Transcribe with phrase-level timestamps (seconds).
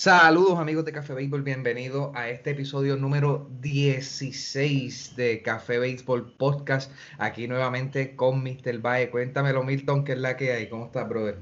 [0.00, 6.92] Saludos amigos de Café Béisbol, bienvenidos a este episodio número 16 de Café Béisbol Podcast.
[7.18, 8.78] Aquí nuevamente con Mr.
[8.78, 9.10] Bae.
[9.10, 10.68] Cuéntamelo Milton, ¿qué es la que hay?
[10.68, 11.38] ¿Cómo estás, brother?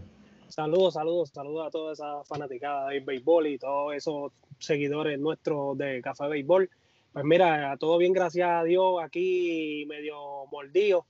[0.49, 6.01] Saludos, saludos, saludos a toda esa fanaticada del béisbol y todos esos seguidores nuestros de
[6.01, 6.71] Café Béisbol.
[7.13, 11.05] Pues mira, todo bien, gracias a Dios, aquí medio mordido,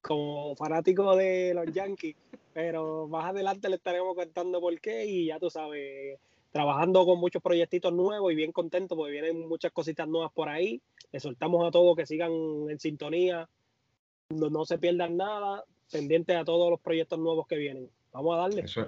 [0.00, 2.14] como fanático de los Yankees,
[2.52, 6.20] pero más adelante le estaremos contando por qué y ya tú sabes,
[6.54, 10.80] trabajando con muchos proyectitos nuevos y bien contento porque vienen muchas cositas nuevas por ahí.
[11.10, 12.30] Les soltamos a todos que sigan
[12.70, 13.48] en sintonía,
[14.28, 17.90] no, se pierdan nada, pendientes a todos los proyectos nuevos que vienen.
[18.12, 18.60] Vamos a darle.
[18.62, 18.82] Eso,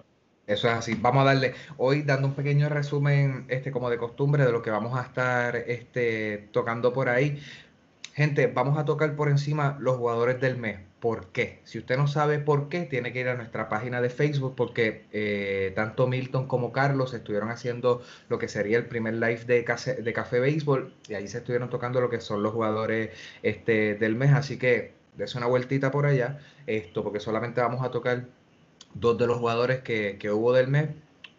[0.46, 0.94] eso es así.
[0.94, 4.70] Vamos a darle hoy dando un pequeño resumen, este, como de costumbre, de lo que
[4.70, 7.40] vamos a estar este, tocando por ahí.
[8.16, 10.78] Gente, vamos a tocar por encima los jugadores del mes.
[11.00, 11.60] ¿Por qué?
[11.64, 15.04] Si usted no sabe por qué, tiene que ir a nuestra página de Facebook porque
[15.12, 18.00] eh, tanto Milton como Carlos estuvieron haciendo
[18.30, 21.68] lo que sería el primer live de, Café, de Café Béisbol y ahí se estuvieron
[21.68, 23.10] tocando lo que son los jugadores
[23.42, 24.32] este, del mes.
[24.32, 28.24] Así que dése una vueltita por allá, esto porque solamente vamos a tocar
[28.94, 30.88] dos de los jugadores que, que hubo del mes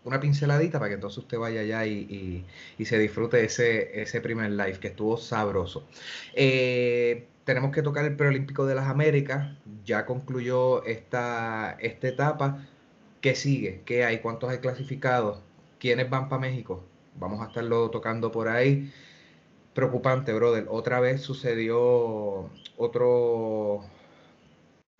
[0.08, 2.46] una pinceladita para que entonces usted vaya allá y,
[2.78, 5.86] y, se disfrute ese, ese primer live que estuvo sabroso.
[6.34, 9.56] Eh, tenemos que tocar el preolímpico de las Américas.
[9.86, 12.66] Ya concluyó esta, esta etapa.
[13.22, 13.82] ¿Qué sigue?
[13.86, 14.20] ¿Qué hay?
[14.20, 15.40] ¿Cuántos hay clasificados?
[15.80, 16.84] ¿Quiénes van para México?
[17.20, 18.92] Vamos a estarlo tocando por ahí.
[19.74, 20.68] Preocupante, brother.
[20.70, 23.84] Otra vez sucedió otro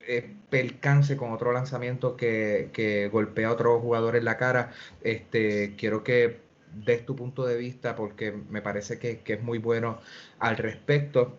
[0.08, 4.72] eh, con otro lanzamiento que, que, golpea a otro jugador en la cara.
[5.02, 6.40] Este, quiero que
[6.74, 10.00] des tu punto de vista porque me parece que, que es muy bueno
[10.40, 11.38] al respecto.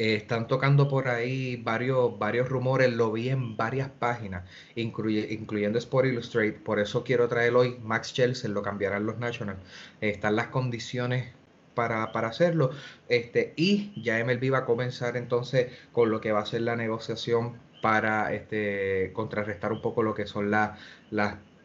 [0.00, 5.78] Eh, están tocando por ahí varios, varios rumores, lo vi en varias páginas, incluye, incluyendo
[5.78, 9.60] Sport Illustrated, por eso quiero traer hoy Max Chelsea, lo cambiarán los Nationals.
[10.00, 11.34] Están las condiciones
[11.74, 12.70] para, para, hacerlo.
[13.10, 16.76] Este, y ya MLB va a comenzar entonces con lo que va a ser la
[16.76, 20.78] negociación para este, contrarrestar un poco lo que son las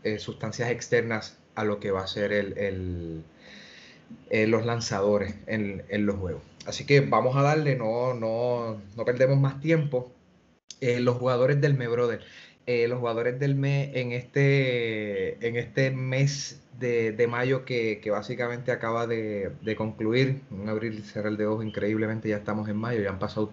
[0.04, 3.24] eh, sustancias externas a lo que va a ser el, el,
[4.30, 6.42] eh, los lanzadores en, en, los juegos.
[6.66, 10.12] Así que vamos a darle, no, no, no perdemos más tiempo.
[10.82, 12.22] Eh, los jugadores del Me Brother.
[12.68, 18.10] Eh, los jugadores del mes en este, en este mes de, de mayo que, que,
[18.10, 22.78] básicamente acaba de, de, concluir, un abril y cerrar de ojos increíblemente, ya estamos en
[22.78, 23.52] mayo, ya han pasado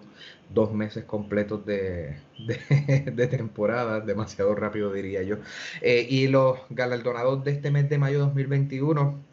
[0.51, 5.37] dos meses completos de, de temporada, demasiado rápido diría yo.
[5.81, 9.23] Eh, y los galardonados de este mes de mayo 2021,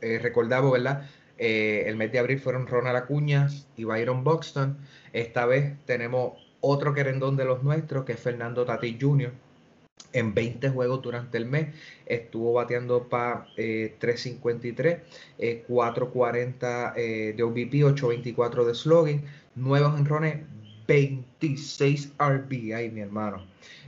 [0.00, 1.08] eh, recordamos, ¿verdad?
[1.38, 4.78] El mes de abril fueron Ronald Acuña y Byron Buxton.
[5.12, 9.32] Esta vez tenemos otro querendón de los nuestros, que es Fernando Tati Jr.,
[10.12, 11.74] en 20 juegos durante el mes,
[12.06, 14.98] estuvo bateando para eh, 353,
[15.38, 19.24] eh, 440 eh, de OVP, 824 de slogan,
[19.56, 20.38] nuevos enrones,
[20.86, 23.44] 26 RBI, mi hermano.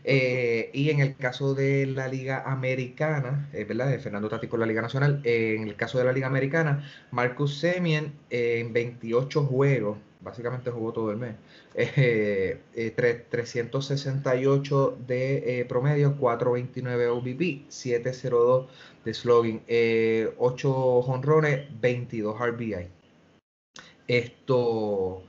[0.09, 3.88] Eh, y en el caso de la Liga Americana, eh, ¿verdad?
[3.88, 6.88] De Fernando Tati con la Liga Nacional, eh, en el caso de la Liga Americana,
[7.10, 11.37] Marcus Semien en 28 juegos, básicamente jugó todo el mes.
[11.78, 12.91] Eh, eh,
[13.31, 18.66] 368 de eh, promedio, 429 OBP, 702
[19.04, 19.60] de slogan,
[20.38, 22.88] 8 jonrones, 22 RBI.
[24.09, 25.22] Esto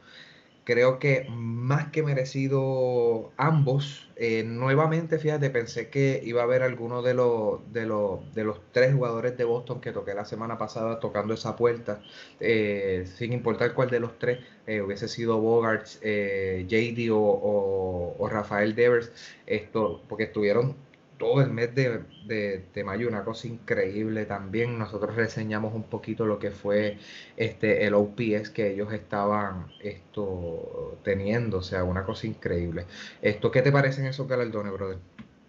[0.68, 4.10] creo que más que merecido ambos.
[4.18, 8.60] Eh, nuevamente, fíjate, pensé que iba a haber alguno de los, de, los, de los
[8.74, 12.02] tres jugadores de Boston que toqué la semana pasada tocando esa puerta,
[12.42, 18.28] eh, sin importar cuál de los tres eh, hubiese sido Bogarts, JD o, o, o,
[18.28, 19.10] Rafael Devers,
[19.46, 20.76] esto, porque estuvieron
[21.18, 24.78] todo el mes de, de, mayo, una cosa increíble también.
[24.78, 26.98] Nosotros reseñamos un poquito lo que fue
[27.36, 32.86] este el OPS que ellos estaban esto teniendo, o sea, una cosa increíble.
[33.22, 35.00] Esto, ¿qué te parecen esos galardones, brother?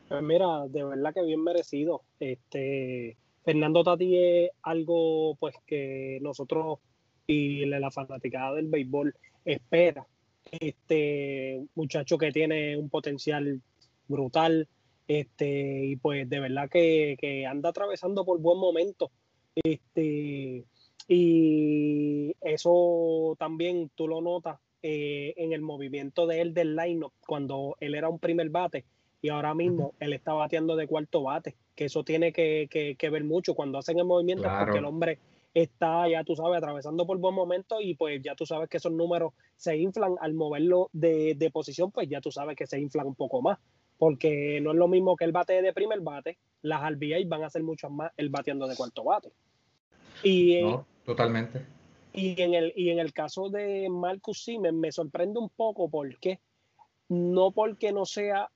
[0.08, 2.02] Pues mira, de verdad que bien merecido.
[2.18, 6.78] Este Fernando Tati es algo pues que nosotros
[7.26, 9.14] y la fanaticada del béisbol
[9.44, 10.06] espera.
[10.50, 13.60] Este muchacho que tiene un potencial
[14.08, 14.66] brutal,
[15.08, 19.10] Este, y pues de verdad que, anda atravesando por buen momento.
[19.54, 20.66] Este,
[21.08, 27.76] y eso también tú lo notas eh, en el movimiento de él del line cuando
[27.80, 28.84] él era un primer bate
[29.20, 33.54] y ahora mismo él está bateando de cuarto bate, que eso tiene que, ver mucho
[33.54, 35.18] cuando hacen el movimiento porque el hombre
[35.54, 38.92] está, ya tú sabes, atravesando por buen momento y pues ya tú sabes que esos
[38.92, 43.08] números se inflan al moverlo de, de posición, pues ya tú sabes que se inflan
[43.08, 43.58] un poco más
[43.98, 47.50] porque no es lo mismo que el bate de primer bate, las RBI van a
[47.50, 49.32] ser mucho más el bateando de cuarto bate.
[50.22, 51.66] Y, no, totalmente.
[52.12, 56.40] Y en, el, y en el caso de Marcus Siemens me sorprende un poco porque
[57.08, 58.50] no porque no sea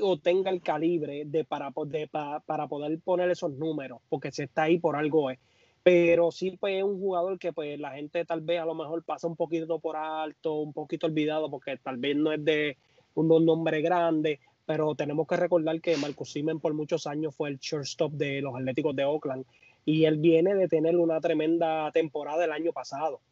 [0.00, 4.78] o tenga el calibre de para, para poder poner esos números, porque se está ahí
[4.78, 5.38] por algo es.
[5.82, 9.02] Pero sí pues, es un jugador que pues la gente tal vez a lo mejor
[9.04, 12.76] pasa un poquito por alto, un poquito olvidado, porque tal vez no es de
[13.14, 17.58] un nombre grande, pero tenemos que recordar que Marcus Simen por muchos años fue el
[17.58, 19.46] shortstop de los Atléticos de Oakland
[19.86, 23.22] y él viene de tener una tremenda temporada el año pasado.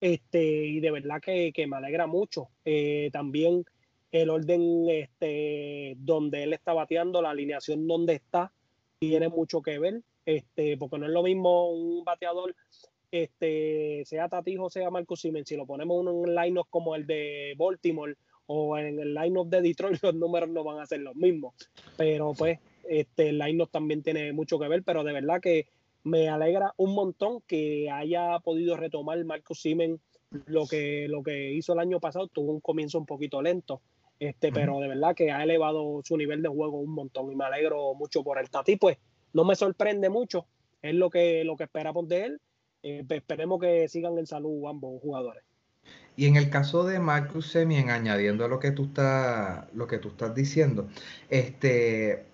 [0.00, 2.48] Este, y de verdad que, me alegra mucho.
[2.64, 3.66] Eh, también
[4.10, 8.54] el orden este, donde él está bateando, la alineación donde está,
[8.98, 12.56] tiene mucho que ver, este, porque no es lo mismo un bateador,
[13.10, 17.54] este, sea Tatijo, sea Marcus Simen, si lo ponemos en un line como el de
[17.58, 18.16] Baltimore,
[18.46, 21.54] o en el line-up de Detroit los números no van a ser los mismos.
[21.96, 22.58] Pero pues
[22.88, 25.68] este, el line-up también tiene mucho que ver, pero de verdad que
[26.04, 30.00] me alegra un montón que haya podido retomar Marcus Simen
[30.46, 32.28] lo que, lo que hizo el año pasado.
[32.28, 33.80] Tuvo un comienzo un poquito lento,
[34.20, 37.44] este, pero de verdad que ha elevado su nivel de juego un montón y me
[37.44, 38.76] alegro mucho por el Tati.
[38.76, 38.98] Pues
[39.32, 40.46] no me sorprende mucho,
[40.80, 42.40] es lo que, lo que esperamos de él.
[42.82, 45.42] Eh, pues, esperemos que sigan en salud ambos jugadores.
[46.16, 49.98] Y en el caso de Marcus Semien, añadiendo a lo que tú estás, lo que
[49.98, 50.88] tú estás diciendo,
[51.28, 52.24] este,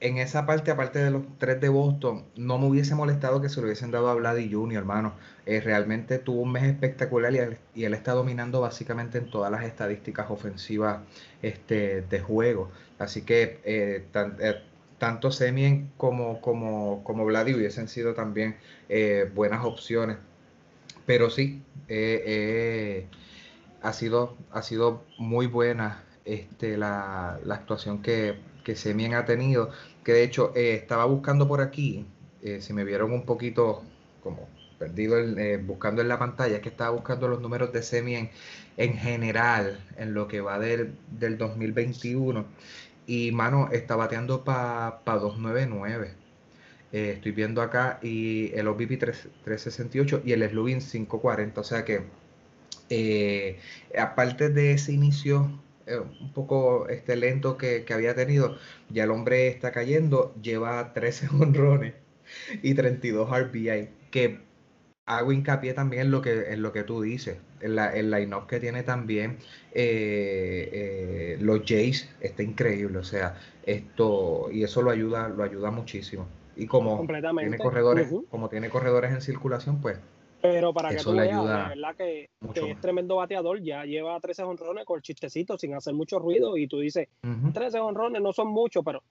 [0.00, 3.60] en esa parte, aparte de los tres de Boston, no me hubiese molestado que se
[3.60, 5.14] lo hubiesen dado a Vladdy Jr., hermano.
[5.44, 7.32] Eh, realmente tuvo un mes espectacular
[7.74, 11.00] y él, está dominando básicamente en todas las estadísticas ofensivas
[11.42, 12.70] este, de juego.
[12.98, 14.62] Así que eh, eh,
[14.98, 18.56] tanto Semien como, como, como Vladdy hubiesen sido también
[19.34, 20.16] buenas opciones
[21.10, 23.06] pero sí, eh, eh,
[23.82, 29.70] ha, sido, ha sido muy buena este, la, actuación que, que Semien ha tenido.
[30.04, 32.06] Que de hecho eh, estaba buscando por aquí,
[32.60, 33.82] si me vieron un poquito
[34.22, 34.48] como
[34.78, 35.16] perdido
[35.64, 38.30] buscando en la pantalla, que estaba buscando los números de Semien
[38.76, 42.46] en general en lo que va del, del 2021.
[43.08, 46.19] Y mano, está bateando para pa 299.
[46.92, 51.60] Eh, estoy viendo acá y el OBP 368 y el Slubin 540.
[51.60, 52.02] O sea que,
[52.90, 53.58] eh,
[53.98, 58.56] aparte de ese inicio eh, un poco este, lento que, había tenido,
[58.90, 61.94] ya el hombre está cayendo, lleva 13 honrones
[62.62, 63.88] y 32 RBI.
[64.10, 64.40] Que
[65.06, 68.46] hago hincapié también en lo que, en lo que tú dices, en la, el line-up
[68.48, 69.38] que tiene también
[71.40, 72.98] los Jays, está increíble.
[72.98, 76.26] O sea, esto, y eso lo ayuda, lo ayuda muchísimo.
[76.60, 77.06] Y como
[77.38, 79.98] tiene corredores, como tiene corredores en circulación, pues
[80.40, 84.84] pero para que tú veas, la verdad que, es tremendo bateador, ya lleva 13 honrones
[84.84, 87.08] con chistecito, sin hacer mucho ruido, y tú dices,
[87.52, 89.02] 13 honrones no son muchos, pero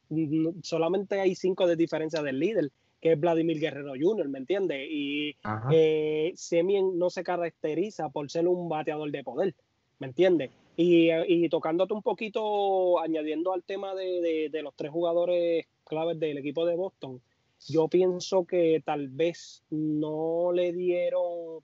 [0.63, 4.87] solamente hay 5 de diferencia del líder, que es Vladimir Guerrero Jr., ¿me entiendes?
[4.89, 5.35] Y
[5.71, 9.55] eh, Semien no se caracteriza por ser un bateador de poder,
[9.99, 10.51] ¿me entiendes?
[10.75, 16.37] Y, y, tocándote un poquito, añadiendo al tema de, de los tres jugadores claves del
[16.37, 17.21] equipo de Boston,
[17.67, 21.63] yo pienso que tal vez no le dieron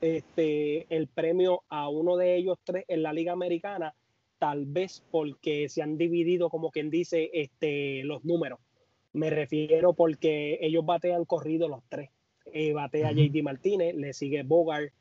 [0.00, 3.94] este, el premio a uno de ellos tres en la Liga Americana,
[4.38, 8.58] tal vez porque se han dividido, como quien dice, este, los números.
[9.12, 12.10] Me refiero porque ellos batean corrido los tres.
[12.46, 14.92] Eh, batea JD Martínez, le sigue Bogart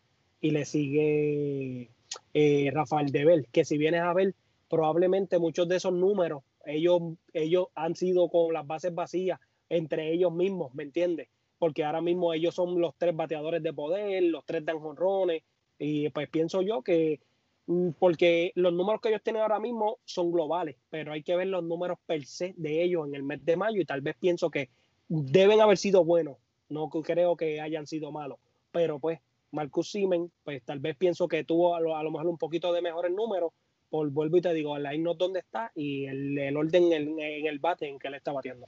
[0.41, 1.89] y le sigue
[2.33, 4.35] eh, Rafael Debel, que si vienes a ver,
[4.69, 7.01] probablemente muchos de esos números, ellos,
[7.33, 9.39] ellos han sido con las bases vacías
[9.71, 11.29] entre ellos mismos, ¿me entiendes?
[11.57, 15.43] Porque ahora mismo ellos son los tres bateadores de poder, los tres dan jonrones,
[15.79, 17.21] y pues pienso yo que,
[17.67, 21.47] mm, porque los números que ellos tienen ahora mismo son globales, pero hay que ver
[21.47, 24.51] los números per se de ellos en el mes de mayo y tal vez pienso
[24.51, 24.69] que
[25.07, 26.35] deben haber sido buenos,
[26.67, 28.39] no creo que hayan sido malos,
[28.73, 29.19] pero pues
[29.51, 33.13] Marcus Simen, pues tal vez pienso que tuvo a lo, mejor un poquito de mejores
[33.13, 33.53] números,
[33.89, 37.59] por vuelvo y te digo, el line dónde está y el, orden en, en el
[37.59, 38.67] bate en que él está batiendo.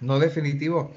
[0.00, 0.92] No, definitivo.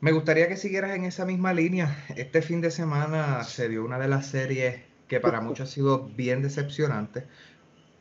[0.00, 2.04] Me gustaría que siguieras en esa misma línea.
[2.16, 6.08] Este fin de semana se dio una de las series que para muchos ha sido
[6.08, 7.26] bien decepcionante.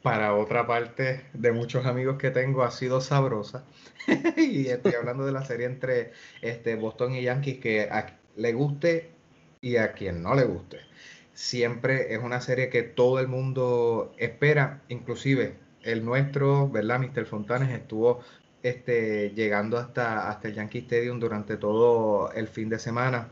[0.02, 3.66] para otra parte de muchos amigos que tengo ha sido sabrosa.
[4.38, 9.12] y estoy hablando de la serie entre este, Boston y Yankees que a, le guste
[9.62, 10.80] y a quien no le guste.
[11.34, 17.00] Siempre es una serie que todo el mundo espera, inclusive el nuestro, ¿verdad?
[17.00, 17.26] Mr.
[17.26, 18.22] Fontanes estuvo
[18.64, 23.30] este, llegando hasta, hasta el Yankee Stadium durante todo el fin de semana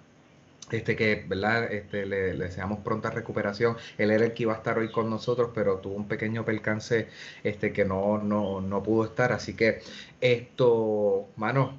[0.72, 1.72] este que, ¿verdad?
[1.72, 3.77] Este, le, deseamos pronta recuperación.
[3.98, 7.07] Él era el que iba a estar hoy con nosotros, pero tuvo un pequeño percance
[7.43, 9.31] este, que no, no, no pudo estar.
[9.31, 9.79] Así que
[10.19, 11.77] esto, mano,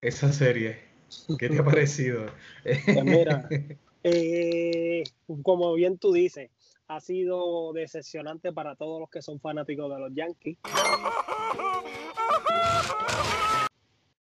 [0.00, 0.78] esa serie,
[1.38, 2.26] ¿qué te ha parecido?
[2.62, 3.48] Pues mira,
[4.04, 5.04] eh,
[5.42, 6.50] como bien tú dices,
[6.88, 10.58] ha sido decepcionante para todos los que son fanáticos de los Yankees.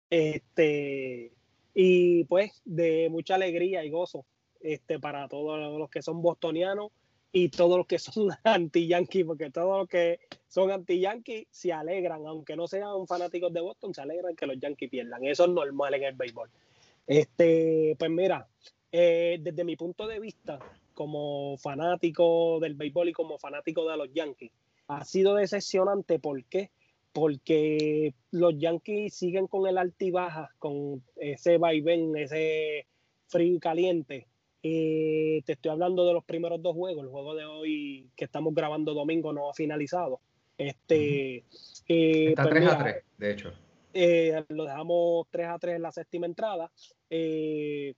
[0.10, 1.34] Este,
[1.74, 4.26] y pues de mucha alegría y gozo
[4.62, 6.92] este, para todos los que son bostonianos
[7.32, 12.56] y todos los que son anti-Yankees, porque todos los que son anti-Yankees se alegran, aunque
[12.56, 15.26] no sean fanáticos de Boston, se alegran que los Yankees pierdan.
[15.26, 16.50] Eso es normal en el béisbol.
[17.06, 18.48] Este, pues mira,
[18.92, 20.60] eh, desde mi punto de vista,
[20.96, 24.52] como fanático del béisbol y como fanático de los Yankees,
[24.88, 26.18] ha sido decepcionante.
[26.18, 26.72] ¿Por qué?
[27.16, 32.88] porque los Yankees siguen con el altibaja, con ese vaivén, ese
[33.28, 34.28] frío y caliente.
[34.62, 37.06] te estoy hablando de los primeros dos juegos.
[37.06, 40.20] El juego de hoy que estamos grabando domingo no ha finalizado.
[40.58, 41.46] Este,
[41.88, 43.54] eh, Está 3 pues a 3, de hecho.
[43.94, 46.70] Eh, lo dejamos 3 a 3 en la séptima entrada.
[47.10, 47.94] Eh,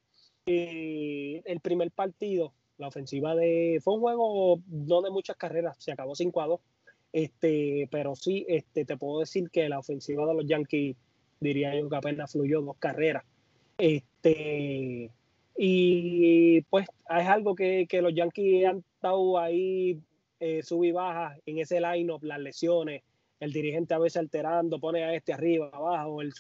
[0.46, 3.80] el primer partido, la ofensiva de.
[3.84, 6.60] Fue un juego no de muchas carreras, se acabó 5 a 2
[7.14, 10.96] este, pero sí, este, te puedo decir que la ofensiva de los Yankees,
[11.40, 13.24] diría yo que apenas fluyó dos carreras.
[13.78, 15.10] Este,
[15.58, 20.00] y pues es algo que, los Yankees han estado ahí
[20.40, 23.04] eh, sub y baja en ese line-up, las lesiones,
[23.40, 26.34] el dirigente a veces alterando, pone a este arriba, abajo, el,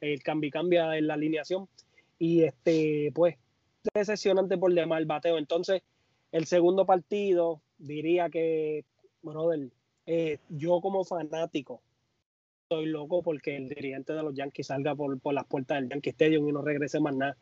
[0.00, 1.68] el cambio cambia en la alineación.
[2.18, 3.36] Y este, pues,
[3.94, 5.38] decepcionante por demás el bateo.
[5.38, 5.82] Entonces,
[6.32, 8.84] el segundo partido, diría que,
[9.22, 9.70] brother,
[10.06, 11.80] eh, yo como fanático
[12.62, 16.48] estoy loco porque el dirigente de los Yankees salga por, las puertas del Yankee Stadium
[16.48, 17.36] y no regrese más nada.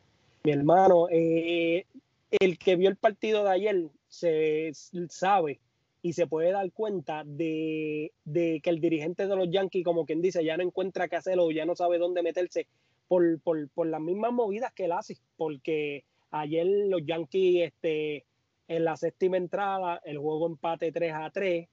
[0.44, 1.84] Mi hermano, eh,
[2.30, 4.70] el que vio el partido de ayer se
[5.08, 5.60] sabe
[6.00, 10.44] y se puede dar cuenta de, que el dirigente de los Yankees, como quien dice,
[10.44, 12.66] ya no encuentra qué hacer o ya no sabe dónde meterse
[13.08, 15.18] por, por, las mismas movidas que él hace.
[15.36, 18.24] Porque ayer los Yankees, este,
[18.68, 21.68] en la séptima entrada, el juego empate 3 a 3,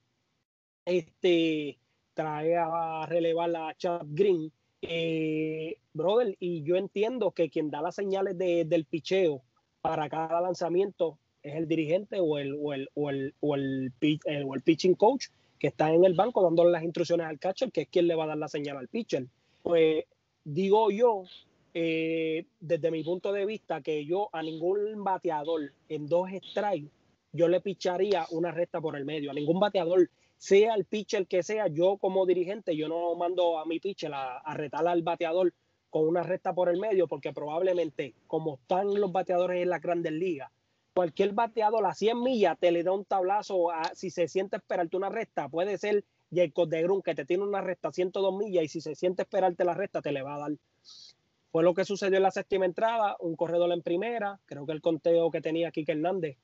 [0.85, 1.77] este,
[2.13, 4.51] trae a relevar la Chad Green.
[4.81, 9.41] Eh, brother, y yo entiendo que quien da las señales de, del picheo
[9.81, 13.93] para cada lanzamiento es el dirigente o el, o el, o el, o el,
[14.45, 15.27] o el pitching coach
[15.59, 18.25] que está en el banco dándole las instrucciones al catcher, que es quien le va
[18.25, 19.25] a dar la señal al pitcher.
[19.63, 20.05] Pues
[20.43, 21.23] digo yo,
[21.77, 26.89] eh, desde mi punto de vista, que yo a ningún bateador en dos strikes,
[27.33, 29.29] yo le picharía una recta por el medio.
[29.29, 33.65] A ningún bateador sea el pitcher que sea, yo como dirigente, yo no mando a
[33.65, 35.53] mi pitcher a, a retar al bateador
[35.89, 40.13] con una recta por el medio, porque probablemente, como están los bateadores en la grandes
[40.13, 40.49] ligas,
[40.93, 45.09] cualquier bateador a 100 millas te le da un tablazo, si se siente esperarte una
[45.09, 48.67] recta, puede ser Jacob de Grun que te tiene una recta a 102 millas y
[48.69, 50.51] si se siente esperarte la recta te le va a dar.
[51.55, 54.81] Fue lo que sucedió en la séptima entrada, un corredor en primera, creo que el
[54.81, 56.35] conteo que tenía Kike Hernández,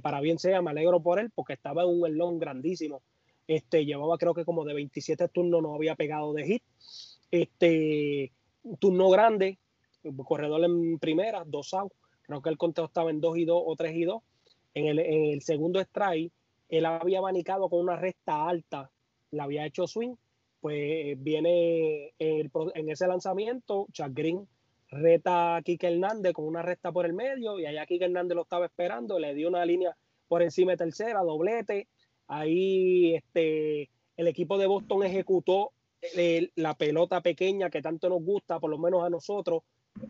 [0.00, 3.02] para bien sea, me alegro por él, porque estaba en un elón grandísimo
[3.48, 6.62] este, llevaba creo que como de 27 turnos no había pegado de hit.
[7.32, 8.30] Este,
[8.78, 9.58] turno grande,
[10.24, 11.92] corredor en primera, dos out.
[12.22, 14.22] Creo que el conteo estaba en 2 y 2 o 3 y 2.
[14.74, 16.32] En el, en segundo strike,
[16.68, 18.88] él había abanicado con una recta alta,
[19.32, 20.14] le había hecho swing.
[20.64, 24.48] Pues viene en ese lanzamiento, Chuck Green
[24.88, 28.44] reta a Kike Hernández con una recta por el medio y allá Kike Hernández lo
[28.44, 29.94] estaba esperando, le dio una línea
[30.26, 31.86] por encima de tercera, doblete,
[32.28, 35.72] Ahí este, el equipo de Boston ejecutó
[36.56, 39.64] la pelota pequeña que tanto nos gusta, por lo menos a nosotros.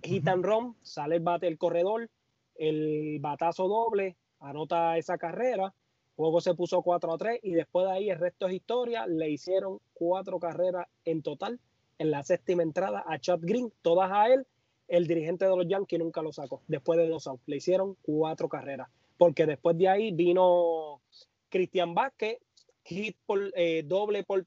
[0.04, 2.08] Hit and run, sale el bate el corredor,
[2.54, 5.74] el batazo doble, anota esa carrera.
[6.16, 9.06] Luego se puso 4 a 3 y después de ahí el resto es historia.
[9.06, 11.58] Le hicieron cuatro carreras en total
[11.98, 14.46] en la séptima entrada a Chad Green, todas a él.
[14.86, 16.62] El dirigente de los Yankees nunca lo sacó.
[16.68, 18.88] Después de dos outs, le hicieron cuatro carreras.
[19.16, 21.00] Porque después de ahí vino
[21.48, 22.38] Cristian Vázquez,
[22.84, 24.44] hit por, eh, doble por,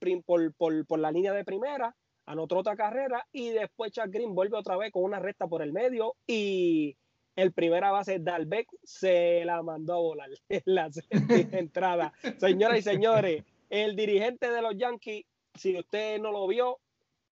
[0.56, 1.96] por, la línea de primera,
[2.26, 5.74] anotó otra carrera y después Chuck Green vuelve otra vez con una recta por el
[5.74, 6.96] medio y
[7.38, 10.90] el primera base Dalbec se la mandó a volar en la
[11.58, 12.12] entrada.
[12.38, 16.80] Señoras y señores, el dirigente de los Yankees, si usted no lo vio,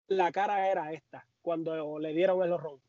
[0.08, 2.80] la cara era esta cuando le dieron el horror.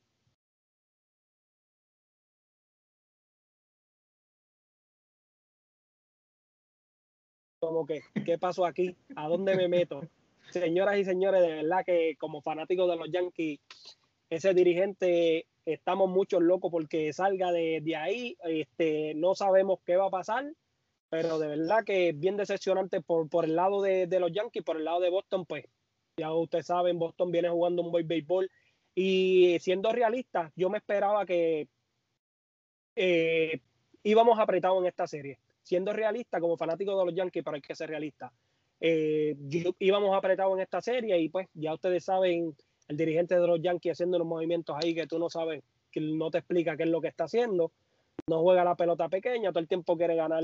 [7.61, 8.95] Como que, ¿qué pasó aquí?
[9.17, 10.03] ¿A dónde me meto?
[10.51, 13.61] Señoras y señores, de verdad que como fanáticos de los Yankees,
[14.29, 18.37] ese dirigente estamos muchos locos porque salga de, ahí.
[18.45, 20.53] Este, no sabemos qué va a pasar,
[21.09, 24.77] pero de verdad que es bien decepcionante por, por el lado de, los Yankees, por
[24.77, 25.65] el lado de Boston, pues
[26.17, 28.51] ya ustedes saben, Boston viene jugando un buen béisbol
[28.95, 31.69] y siendo realista, yo me esperaba que
[32.95, 33.61] eh,
[34.05, 35.39] íbamos apretados en esta serie.
[35.63, 38.33] Siendo realista, como fanático de los Yankees, pero hay que ser realista.
[38.81, 39.35] Eh,
[39.79, 42.55] íbamos apretados en esta serie y pues ya ustedes saben
[42.89, 46.31] el dirigente de los Yankees haciendo unos movimientos ahí que tú no sabes, que no
[46.31, 47.73] te explica qué es lo que está haciendo.
[48.27, 50.43] No juega la pelota pequeña, todo el tiempo quiere ganar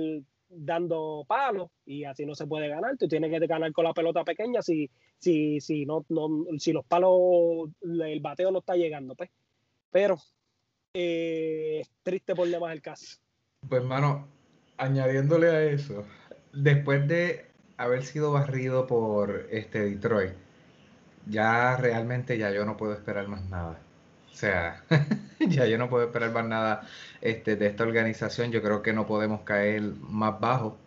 [0.48, 2.96] dando palos y así no se puede ganar.
[2.96, 6.28] Tú tienes que ganar con la pelota pequeña si, si, si, no, no,
[6.58, 9.14] si los palos, el bateo no está llegando.
[9.14, 9.30] Pues.
[9.90, 10.18] Pero
[10.94, 13.18] eh, triste por demás el caso.
[13.68, 14.26] Pues, hermano,
[14.76, 16.04] añadiéndole a eso,
[16.52, 20.32] después de haber sido barrido por este Detroit,
[21.30, 23.78] ya realmente ya yo no puedo esperar más nada.
[24.32, 24.82] O sea,
[25.40, 26.82] ya yo no puedo esperar más nada
[27.20, 28.52] este, de esta organización.
[28.52, 30.78] Yo creo que no podemos caer más bajo.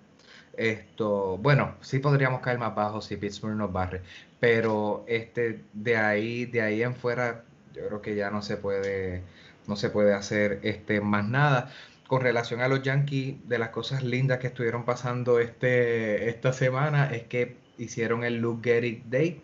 [0.56, 4.04] Esto, bueno, sí podríamos caer más bajo si Pittsburgh nos barre,
[4.40, 9.24] pero este, de ahí, de ahí en fuera, yo creo que ya no se puede,
[9.68, 11.72] no se puede hacer este, más nada.
[12.08, 17.12] Con relación a los Yankees, de las cosas lindas que estuvieron pasando este, esta semana
[17.12, 19.42] es que hicieron el Luke Gehrig Day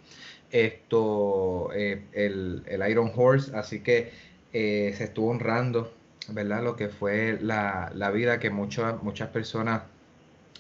[0.52, 4.12] esto, eh, el, Iron Horse, así que
[4.54, 5.94] eh, se estuvo honrando,
[6.30, 6.64] ¿verdad?
[6.64, 9.84] Lo que fue la, vida que muchas muchas personas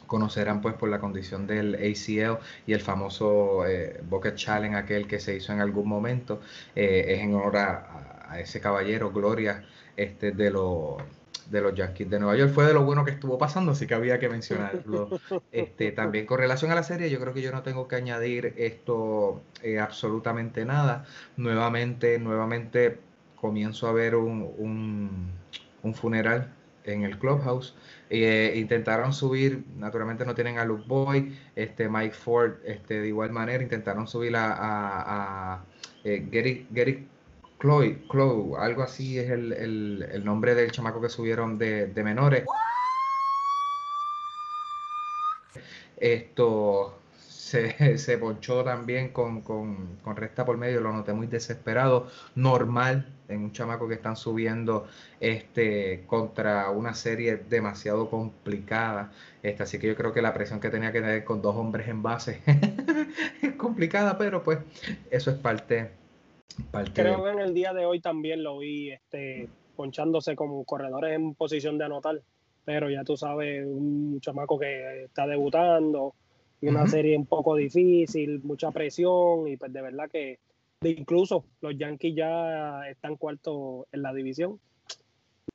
[0.07, 5.19] conocerán pues por la condición del ACL y el famoso eh, Bucket Challenge aquel que
[5.19, 6.41] se hizo en algún momento
[6.75, 9.65] es en honor a, ese caballero Gloria
[9.97, 11.01] este de los
[11.49, 12.51] de los Yankees de Nueva York.
[12.53, 15.09] Fue de lo bueno que estuvo pasando, así que había que mencionarlo.
[15.51, 18.53] Este, también con relación a la serie, yo creo que yo no tengo que añadir
[18.57, 21.05] esto eh, absolutamente nada.
[21.37, 22.99] Nuevamente, nuevamente
[23.35, 25.31] comienzo a ver un,
[25.83, 27.75] un, funeral en el clubhouse.
[28.09, 33.31] Eh, intentaron subir, naturalmente no tienen a Luke Boy, este Mike Ford, este, de igual
[33.31, 35.65] manera, intentaron subir a, a,
[36.03, 37.07] eh, Gary, Gary
[37.59, 42.45] Chloe, Chloe, algo así es el, nombre del chamaco que subieron de, menores.
[45.97, 52.07] Esto se, se ponchó también con, con, con, resta por medio, lo noté muy desesperado,
[52.35, 54.87] normal en un chamaco que están subiendo
[55.19, 59.11] este, contra una serie demasiado complicada.
[59.43, 61.89] Este, así que yo creo que la presión que tenía que tener con dos hombres
[61.89, 62.41] en base
[63.41, 64.59] es complicada, pero pues
[65.11, 65.99] eso es parte
[66.93, 71.35] Creo que en el día de hoy también lo vi este, ponchándose como corredores en
[71.35, 72.21] posición de anotar,
[72.65, 76.13] pero ya tú sabes, un chamaco que está debutando,
[76.61, 80.39] y una serie un poco difícil, mucha presión, y pues de verdad que
[80.83, 84.59] incluso los Yankees ya están cuartos en la división.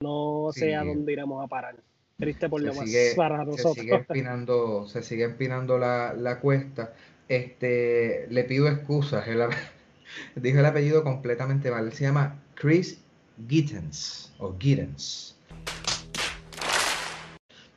[0.01, 1.77] No sé a dónde iremos a parar.
[2.19, 3.75] Triste por lo más para nosotros.
[3.75, 6.95] Se sigue empinando, se sigue empinando la, la cuesta.
[7.29, 9.27] Este, le pido excusas.
[9.29, 9.43] El,
[10.37, 11.93] Dijo el apellido completamente mal.
[11.93, 13.01] se llama Chris
[13.49, 15.37] Gittens o Gittens.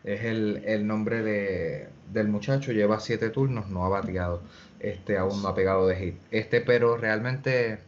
[0.03, 2.71] Es el, nombre de, del muchacho.
[2.71, 4.41] Lleva siete turnos, no ha bateado.
[4.79, 6.15] Este aún no ha pegado de hit.
[6.31, 7.79] Este, pero realmente,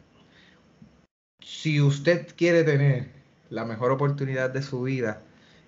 [1.40, 3.08] si usted quiere tener
[3.50, 5.22] la mejor oportunidad de su vida,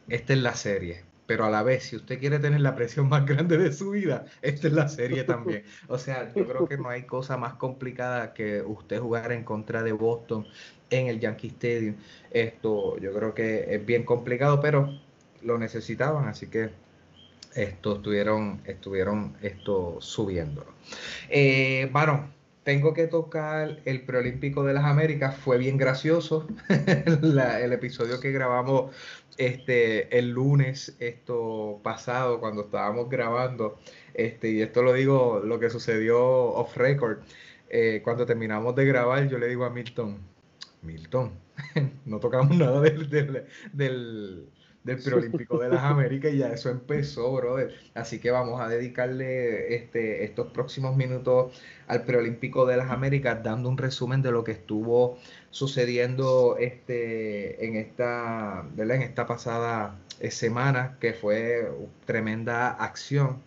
[0.09, 3.25] esta es la serie pero a la vez, si usted quiere tener la presión más
[3.25, 5.63] grande de su vida, esta es la serie también.
[5.87, 9.83] O sea, yo creo que no hay cosa más complicada que usted jugar en contra
[9.83, 10.45] de Boston
[10.89, 11.95] en el Yankee Stadium.
[12.31, 14.89] Esto yo creo que es bien complicado, pero
[15.41, 16.69] lo necesitaban, así que
[17.55, 20.71] esto estuvieron, estuvieron esto subiéndolo.
[21.29, 22.29] Eh, bueno,
[22.63, 25.35] tengo que tocar el preolímpico de las Américas.
[25.35, 28.95] Fue bien gracioso el episodio que grabamos
[29.37, 33.79] este, el lunes esto pasado cuando estábamos grabando.
[34.13, 37.19] Este, y esto lo digo, lo que sucedió off record.
[37.69, 40.19] Eh, cuando terminamos de grabar, yo le digo a Milton,
[40.81, 41.31] Milton,
[42.05, 44.49] no tocamos nada del, del del
[44.83, 47.73] preolímpico de las Américas y ya eso empezó, brother.
[47.93, 51.53] Así que vamos a dedicarle este, estos próximos minutos
[51.87, 55.17] al preolímpico de las Américas dando un resumen de lo que estuvo
[55.51, 61.69] sucediendo este, en, esta, en esta pasada eh, semana, que fue
[62.05, 63.41] tremenda acción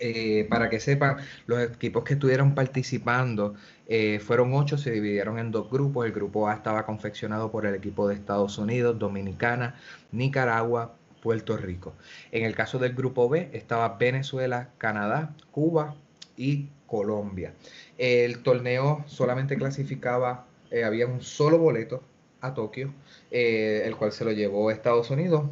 [0.00, 3.54] Eh, para que sepan, los equipos que estuvieron participando
[3.88, 6.06] eh, fueron ocho, se dividieron en dos grupos.
[6.06, 9.76] El grupo A estaba confeccionado por el equipo de Estados Unidos, Dominicana,
[10.12, 11.94] Nicaragua, Puerto Rico.
[12.30, 15.96] En el caso del grupo B estaba Venezuela, Canadá, Cuba
[16.36, 17.54] y Colombia.
[17.96, 22.02] El torneo solamente clasificaba, eh, había un solo boleto
[22.40, 22.94] a Tokio,
[23.30, 25.50] el cual se lo llevó Estados Unidos.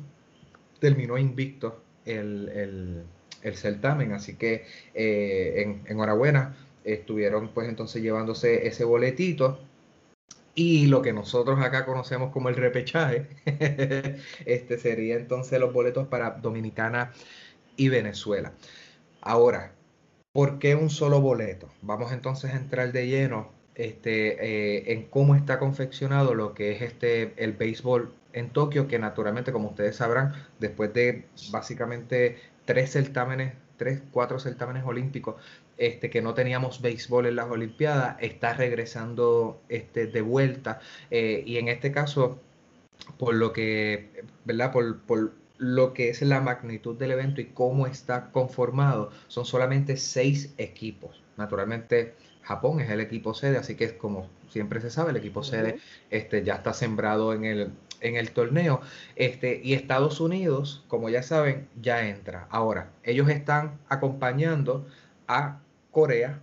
[0.78, 3.04] Terminó invicto el
[3.46, 4.12] el certamen.
[4.12, 6.54] Así que eh, en, enhorabuena,
[6.86, 9.58] estuvieron pues entonces llevándose ese boletito.
[10.54, 13.26] Y lo que nosotros acá conocemos como el repechaje,
[14.46, 17.12] este sería entonces los boletos para Dominicana
[17.76, 18.52] y Venezuela.
[19.20, 19.72] Ahora,
[20.32, 21.68] ¿por qué un solo boleto?
[21.82, 26.82] Vamos entonces a entrar de lleno este, eh, en cómo está confeccionado lo que es
[26.82, 33.54] este, el béisbol en Tokio, que naturalmente, como ustedes sabrán, después de básicamente tres certámenes,
[33.76, 35.36] tres, cuatro certámenes olímpicos,
[35.78, 40.80] este, que no teníamos béisbol en las Olimpiadas, está regresando este, de vuelta.
[41.10, 42.38] Eh, y en este caso,
[43.18, 44.72] por lo que, ¿verdad?
[44.72, 49.96] Por, por, lo que es la magnitud del evento y cómo está conformado, son solamente
[49.96, 51.22] seis equipos.
[51.36, 55.42] Naturalmente, Japón es el equipo sede, así que es como siempre se sabe, el equipo
[55.42, 55.78] sede
[56.10, 58.80] este, ya está sembrado en el, en el torneo.
[59.16, 62.46] Este, y Estados Unidos, como ya saben, ya entra.
[62.50, 64.86] Ahora, ellos están acompañando
[65.28, 65.60] a
[65.96, 66.42] Corea,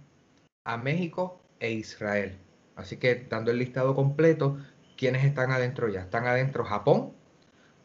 [0.65, 2.39] a México e Israel.
[2.75, 4.57] Así que dando el listado completo,
[4.97, 6.01] ¿quiénes están adentro ya?
[6.01, 7.13] Están adentro Japón,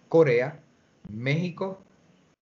[0.08, 0.62] Corea,
[1.12, 1.78] México,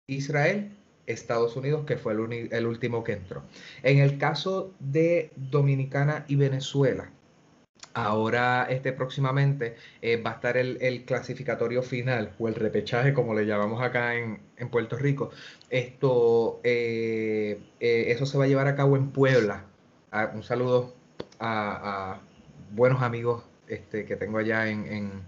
[0.09, 0.73] Israel,
[1.07, 3.45] Estados Unidos, que fue el, el último que entró.
[3.85, 7.13] En el caso de Dominicana y Venezuela,
[7.95, 13.45] Ahora, este próximamente eh, va a estar el, clasificatorio final o el repechaje, como le
[13.45, 15.31] llamamos acá en, Puerto Rico.
[15.71, 19.65] Esto, eh, eh, eso se va a llevar a cabo en Puebla.
[20.11, 20.95] Ah, un saludo
[21.41, 22.21] a,
[22.71, 25.25] buenos amigos este, que tengo allá en,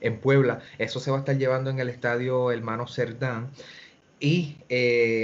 [0.00, 0.60] en, Puebla.
[0.78, 3.50] Eso se va a estar llevando en el estadio Hermano Cerdán.
[4.20, 4.56] Y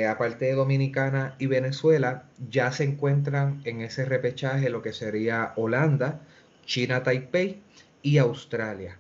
[0.09, 6.22] aparte de Dominicana y Venezuela, ya se encuentran en ese repechaje lo que sería Holanda,
[6.70, 7.61] China Taipei
[8.00, 8.96] y Australia.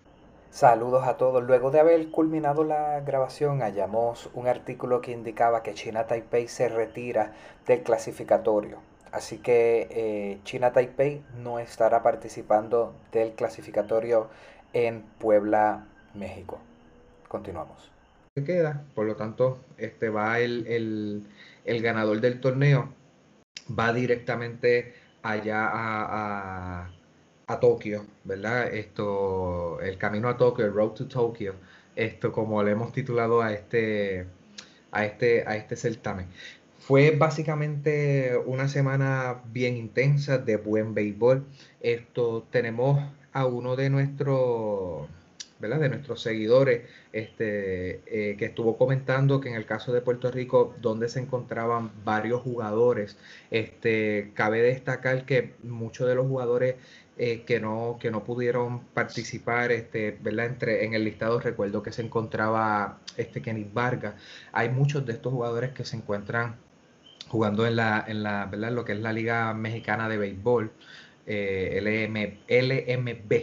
[0.50, 1.44] Saludos a todos.
[1.44, 6.68] Luego de haber culminado la grabación, hallamos un artículo que indicaba que China Taipei se
[6.68, 7.32] retira
[7.68, 8.78] del clasificatorio.
[9.12, 14.28] Así que eh, China Taipei no estará participando del clasificatorio
[14.72, 16.58] en Puebla, México.
[17.28, 17.92] Continuamos.
[18.34, 21.24] Queda, por lo tanto, este va el,
[21.64, 22.92] ganador del torneo,
[23.78, 26.99] va directamente allá a a
[27.58, 28.72] Tokio, ¿verdad?
[28.72, 31.54] Esto, el camino a Tokio, el Road to Tokyo,
[31.96, 34.26] esto como le hemos titulado a este,
[34.92, 36.26] a este, a este certamen.
[36.78, 41.44] Fue básicamente una semana bien intensa de buen béisbol.
[41.80, 45.08] Esto tenemos a uno de nuestros
[45.60, 45.78] ¿verdad?
[45.78, 46.82] de nuestros seguidores,
[47.12, 51.92] este, eh, que estuvo comentando que en el caso de Puerto Rico, donde se encontraban
[52.04, 53.18] varios jugadores,
[53.50, 56.76] este, cabe destacar que muchos de los jugadores
[57.22, 60.46] eh, que, no, que no pudieron participar este, ¿verdad?
[60.46, 61.38] Entre, en el listado.
[61.38, 64.14] Recuerdo que se encontraba este Kenny Vargas.
[64.52, 66.56] Hay muchos de estos jugadores que se encuentran
[67.28, 68.72] jugando en la, en la ¿verdad?
[68.72, 70.72] lo que es la Liga Mexicana de Béisbol,
[71.26, 73.34] eh, LM, LMB.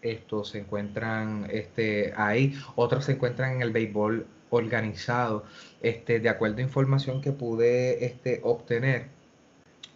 [0.00, 5.44] Estos se encuentran este, ahí, otros se encuentran en el béisbol organizado.
[5.82, 9.08] Este, de acuerdo a información que pude este, obtener,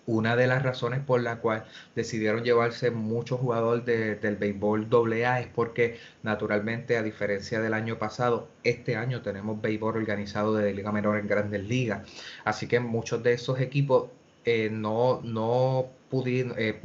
[0.07, 3.85] una de las razones por la cual decidieron llevarse muchos jugadores
[4.21, 9.97] del béisbol AA es porque naturalmente a diferencia del año pasado, este año tenemos béisbol
[9.97, 12.09] organizado de Liga Menor en Grandes Ligas.
[12.45, 14.11] Así que muchos de esos equipos
[14.45, 16.79] eh, no, no pudieron, eh,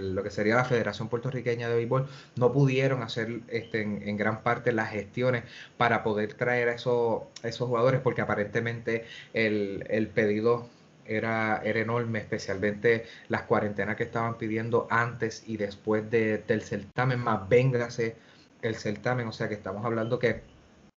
[0.00, 4.72] lo que sería la Federación Puertorriqueña de Béisbol, no pudieron hacer este, en, gran parte
[4.72, 5.44] las gestiones
[5.76, 10.68] para poder traer a esos, esos jugadores porque aparentemente el, el pedido
[11.06, 17.48] era, era enorme, especialmente las cuarentenas que estaban pidiendo antes y después del certamen, más
[17.48, 18.16] véngase
[18.62, 20.42] el certamen, o sea que estamos hablando que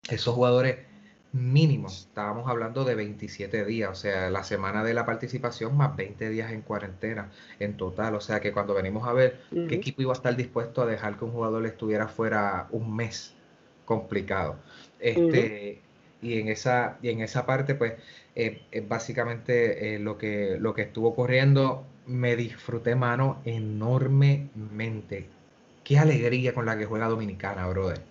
[0.09, 0.77] esos jugadores
[1.35, 6.29] mínimos, estábamos hablando de 27 días, o sea, la semana de la participación más 20
[6.29, 10.13] días en cuarentena en total, o sea que cuando venimos a ver qué equipo iba
[10.13, 13.33] a estar dispuesto a dejar que un jugador estuviera fuera un mes
[13.83, 14.55] complicado.
[14.99, 15.81] Este,
[16.25, 17.93] y en esa, y en esa parte, pues,
[18.35, 21.91] eh, básicamente eh, lo, que, lo que estuvo ocurriendo.
[22.05, 25.35] Me disfruté, mano, enormemente.
[25.83, 28.07] Qué alegría con la que juega Dominicana, brother.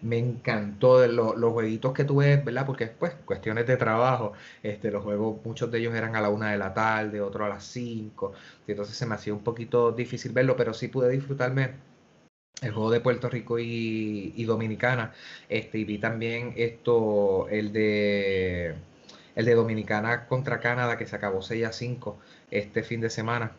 [0.00, 2.66] me encantó los, los jueguitos que tuve, ¿verdad?
[2.66, 6.50] Porque pues cuestiones de trabajo, este, los juegos, muchos de ellos eran a la una
[6.50, 8.32] de la tarde, otros a las cinco,
[8.66, 11.91] y entonces se me hacía un poquito difícil verlo, pero sí pude disfrutarme
[12.62, 15.12] el juego de Puerto Rico y, Dominicana,
[15.48, 18.74] este, y vi también esto, el de
[19.34, 22.18] el de Dominicana contra Canadá, que se acabó 6 a 5
[22.50, 23.52] este fin de semana.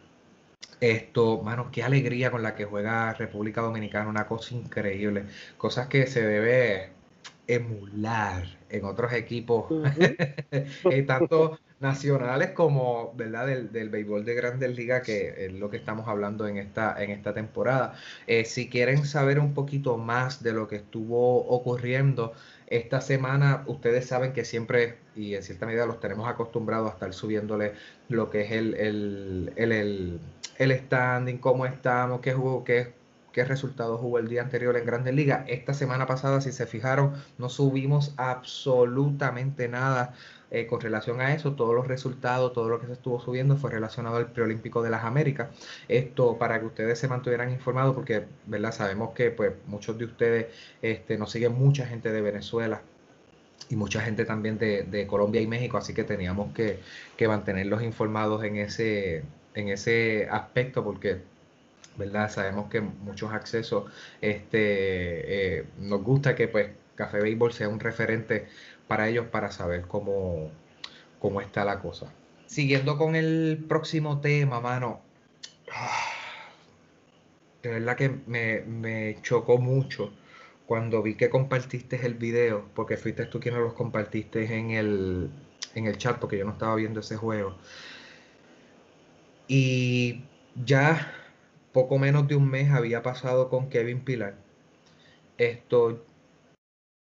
[0.79, 5.25] Esto, mano, qué alegría con la que juega República Dominicana, una cosa increíble.
[5.57, 6.91] Cosas que se debe
[7.47, 9.65] emular en otros equipos,
[10.51, 13.45] eh, tanto nacionales como ¿verdad?
[13.45, 17.11] Del, del, béisbol de grandes ligas, que es lo que estamos hablando en esta, en
[17.11, 17.93] esta temporada.
[18.25, 22.33] Eh, si quieren saber un poquito más de lo que estuvo ocurriendo
[22.67, 27.13] esta semana, ustedes saben que siempre, y en cierta medida los tenemos acostumbrados a estar
[27.13, 27.73] subiéndole
[28.09, 30.19] lo que es el, el, el
[30.57, 32.93] el standing, cómo estamos, qué jugó, qué,
[33.31, 35.45] qué resultados hubo el día anterior en Grandes Ligas.
[35.47, 40.13] Esta semana pasada, si se fijaron, no subimos absolutamente nada
[40.53, 41.53] eh, con relación a eso.
[41.53, 45.03] Todos los resultados, todo lo que se estuvo subiendo fue relacionado al preolímpico de las
[45.03, 45.49] Américas.
[45.87, 48.71] Esto para que ustedes se mantuvieran informados, porque ¿verdad?
[48.71, 50.47] sabemos que pues, muchos de ustedes
[50.83, 52.81] este, nos siguen mucha gente de Venezuela
[53.69, 56.79] y mucha gente también de, de Colombia y México, así que teníamos que,
[57.17, 59.23] que mantenerlos informados en ese,
[59.55, 61.21] en ese aspecto porque
[61.97, 62.29] ¿verdad?
[62.29, 68.47] Sabemos que muchos accesos este, eh, nos gusta que pues Café Béisbol sea un referente
[68.87, 70.51] para ellos para saber cómo,
[71.19, 72.13] cómo está la cosa.
[72.45, 75.01] Siguiendo con el próximo tema, mano.
[77.63, 80.11] De verdad que me, me chocó mucho
[80.65, 85.29] cuando vi que compartiste el video, porque fuiste tú quien los compartiste en el,
[85.75, 87.55] en el chat, porque yo no estaba viendo ese juego.
[89.47, 90.23] Y
[90.65, 91.13] ya
[91.71, 94.35] poco menos de un mes había pasado con Kevin Pilar.
[95.37, 96.05] Esto,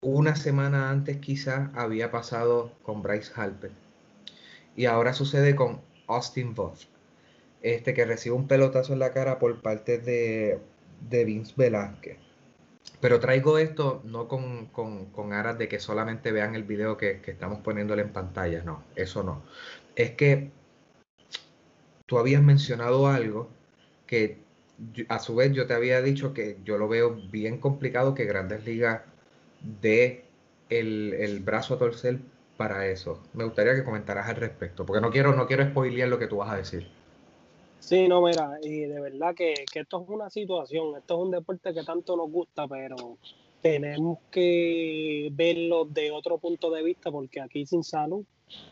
[0.04, 3.72] una semana antes quizás había pasado con Bryce Harper.
[4.76, 6.82] Y ahora sucede con Austin Voth.
[7.62, 10.60] Este que recibe un pelotazo en la cara por parte de,
[11.10, 12.18] de Vince Velázquez.
[13.00, 17.32] Pero traigo esto no con, con, aras de que solamente vean el video que, que
[17.32, 18.64] estamos poniéndole en pantalla.
[18.64, 19.42] No, eso no.
[19.96, 20.52] Es que
[22.06, 23.50] tú habías mencionado algo
[24.06, 24.44] que
[25.08, 28.66] a su vez yo te había dicho que yo lo veo bien complicado que Grandes
[28.66, 29.02] Ligas
[29.64, 30.26] dé
[30.70, 32.20] el, brazo a torcer
[32.58, 33.22] para eso.
[33.34, 36.38] Me gustaría que comentaras al respecto, porque no quiero, no quiero spoilear lo que tú
[36.38, 36.88] vas a decir.
[37.80, 41.32] Sí, no, mira, y de verdad que, que esto es una situación, esto es un
[41.32, 43.18] deporte que tanto nos gusta, pero
[43.62, 48.24] tenemos que verlo de otro punto de vista, porque aquí sin salud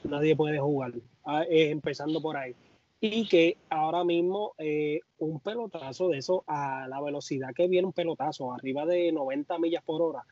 [0.03, 0.93] nadie puede jugar,
[1.25, 2.55] ah, empezando por ahí
[3.03, 7.93] y que ahora mismo eh, un pelotazo de eso a la velocidad que viene un
[7.93, 10.23] pelotazo, arriba de 90 millas por hora,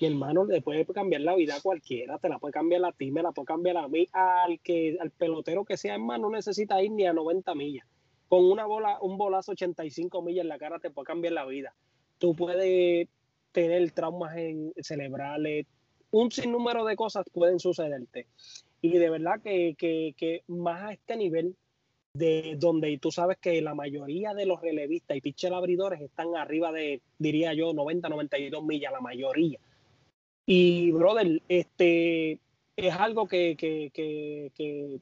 [0.00, 3.10] y hermano le puede cambiar la vida a cualquiera, te la puede cambiar a ti,
[3.10, 6.82] me la puede cambiar a mí, al que al pelotero que sea, hermano, no necesita
[6.82, 7.86] ir ni a 90 millas.
[8.28, 11.74] Con una bola, un bolazo 85 millas en la cara te puede cambiar la vida.
[12.18, 13.08] Tú puedes
[13.52, 15.66] tener traumas en cerebrales,
[16.10, 18.26] un sinnúmero de cosas pueden sucederte.
[18.80, 21.56] Y de verdad que, que, que más a este nivel,
[22.14, 26.72] de donde tú sabes que la mayoría de los relevistas y pitcher abridores están arriba
[26.72, 29.58] de, diría yo, 90, 92 millas, la mayoría.
[30.50, 32.38] Y, brother, este
[32.74, 35.00] es algo que, que, que,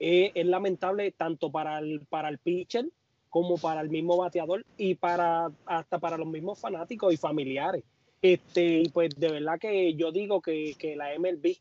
[0.00, 2.86] es, lamentable tanto para el, para el pitcher
[3.28, 7.84] como para el mismo bateador y para hasta para los mismos fanáticos y familiares.
[8.22, 11.58] Este, y pues de verdad que yo digo que, que la MLB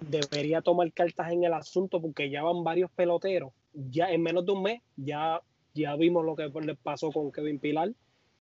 [0.00, 4.52] debería tomar cartas en el asunto porque ya van varios peloteros ya en menos de
[4.52, 5.42] un mes ya,
[5.74, 7.92] ya vimos lo que le pasó con Kevin Pilar.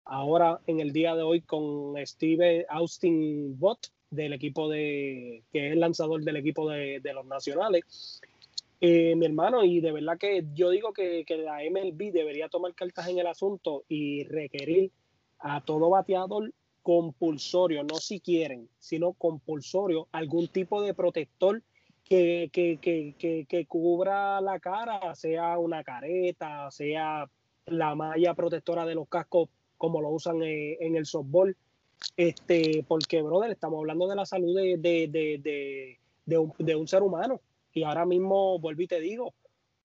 [0.06, 5.74] Ahora en el día de hoy con Steve Austin Bott del equipo de, que es
[5.74, 8.22] el lanzador del equipo de, los nacionales.
[8.82, 12.74] Eh, mi hermano, y de verdad que yo digo que, que, la MLB debería tomar
[12.76, 14.92] cartas en el asunto y requerir
[15.40, 21.64] a todo bateador compulsorio, no si quieren, sino compulsorio, algún tipo de protector
[22.04, 27.30] que, que, que, cubra la cara, sea una careta, sea
[27.66, 31.56] la malla protectora de los cascos como lo usan eh, en, el softball.
[32.18, 37.02] Este, porque, brother, estamos hablando de la salud de, de, de, un, de, un, ser
[37.02, 37.42] humano.
[37.74, 39.34] Y ahora mismo, vuelvo y te digo,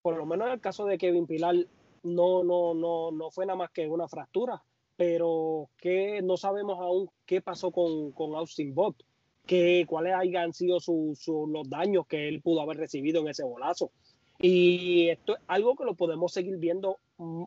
[0.02, 1.54] por lo menos en el caso de Kevin Pilar,
[2.02, 4.62] no, no, no, no fue nada más que una fractura,
[4.96, 9.02] pero que no sabemos aún qué pasó con, con Austin Bott
[9.48, 13.90] que, cuáles hayan sido sus los daños que él pudo haber recibido en ese bolazo.
[14.38, 16.98] Y esto es algo que lo podemos seguir viendo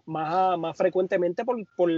[0.06, 1.90] más, más frecuentemente por, por,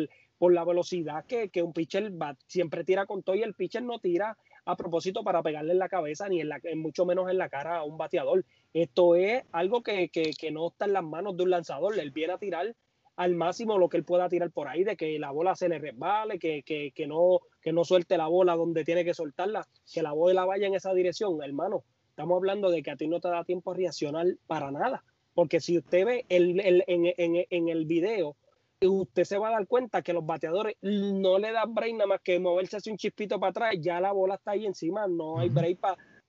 [0.44, 3.82] por la velocidad que, que un pitcher va, siempre tira con todo y el pitcher
[3.82, 7.38] no tira a propósito para pegarle en la cabeza ni en la, mucho menos en
[7.38, 8.44] la cara a un bateador.
[8.74, 11.98] Esto es algo que, que, que no está en las manos de un lanzador.
[11.98, 12.76] Él viene a tirar
[13.16, 15.80] al máximo lo que él pueda tirar por ahí, de que la bola se le
[15.80, 20.02] resbale, que, que, que, no, que no suelte la bola donde tiene que soltarla, que
[20.02, 21.86] la bola vaya en esa dirección, hermano.
[22.10, 25.06] Estamos hablando de que a ti no te da tiempo a reaccionar para nada.
[25.36, 28.36] Porque si usted ve el, el, en, en, en, el video,
[28.82, 32.22] usted se va a dar cuenta que los bateadores no le dan break nada más
[32.22, 35.50] que moverse hacia un chispito para atrás, ya la bola está ahí encima, no hay
[35.50, 35.80] break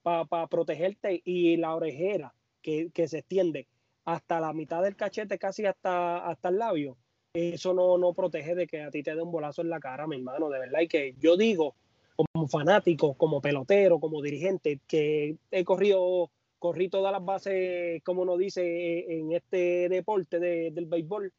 [0.03, 3.67] para pa, protegerte y la orejera que, que se extiende
[4.05, 6.97] hasta la mitad del cachete, casi hasta, hasta el labio,
[7.35, 10.07] eso no, no protege de que a ti te dé un bolazo en la cara,
[10.07, 10.81] mi hermano, de verdad.
[10.81, 11.75] Y que yo digo,
[12.15, 16.31] como fanático, como pelotero, como dirigente, que he corrido,
[16.61, 21.33] corrí todas las bases, como uno dice, en este deporte del béisbol.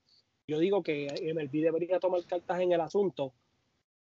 [0.48, 3.34] Yo digo que MLB debería tomar cartas en el asunto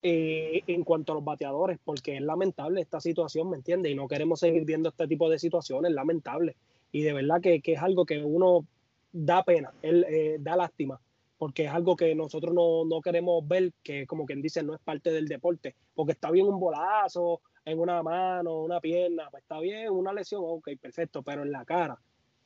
[0.02, 3.92] eh, en cuanto a los bateadores, porque es lamentable esta situación, ¿me entiendes?
[3.92, 6.56] Y no queremos seguir viendo este tipo de situaciones, lamentable
[6.96, 8.66] y de verdad que, es algo que uno
[9.12, 11.02] da pena, él, eh, da lástima,
[11.38, 15.12] porque es algo que nosotros no, queremos ver, que como quien dice, no es parte
[15.12, 19.90] del deporte, porque está bien un bolazo en una mano, una pierna, pues está bien,
[19.90, 22.00] una lesión, ok, perfecto, pero en la cara,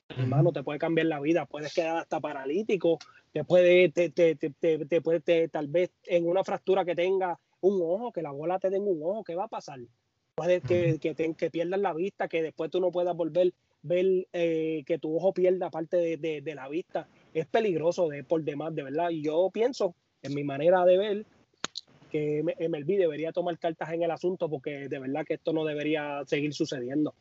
[0.10, 3.00] hermano, te puede cambiar la vida, puedes quedar hasta paralítico,
[3.32, 8.12] te puede, te, te, te, puede, tal vez en una fractura que tenga un ojo,
[8.12, 9.80] que la bola te den un ojo, ¿qué va a pasar?
[10.36, 14.84] Puede que, que, que pierdas la vista, que después tú no puedas volver ver eh,
[14.86, 19.10] que tu ojo pierda parte de, la vista es peligroso de, por demás, de verdad.
[19.10, 21.26] Y yo pienso, en mi manera de ver,
[22.10, 26.24] que MLB debería tomar cartas en el asunto porque de verdad que esto no debería
[26.26, 27.14] seguir sucediendo.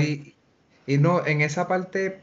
[0.00, 0.34] y,
[0.86, 2.20] no, en esa parte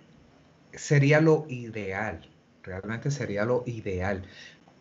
[0.73, 2.27] sería lo ideal,
[2.63, 4.23] realmente sería lo ideal,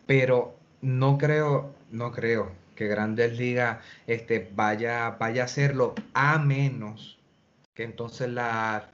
[0.05, 7.16] pero no creo, no creo que Grandes Ligas este, vaya, vaya a hacerlo a menos
[7.77, 8.89] que entonces la,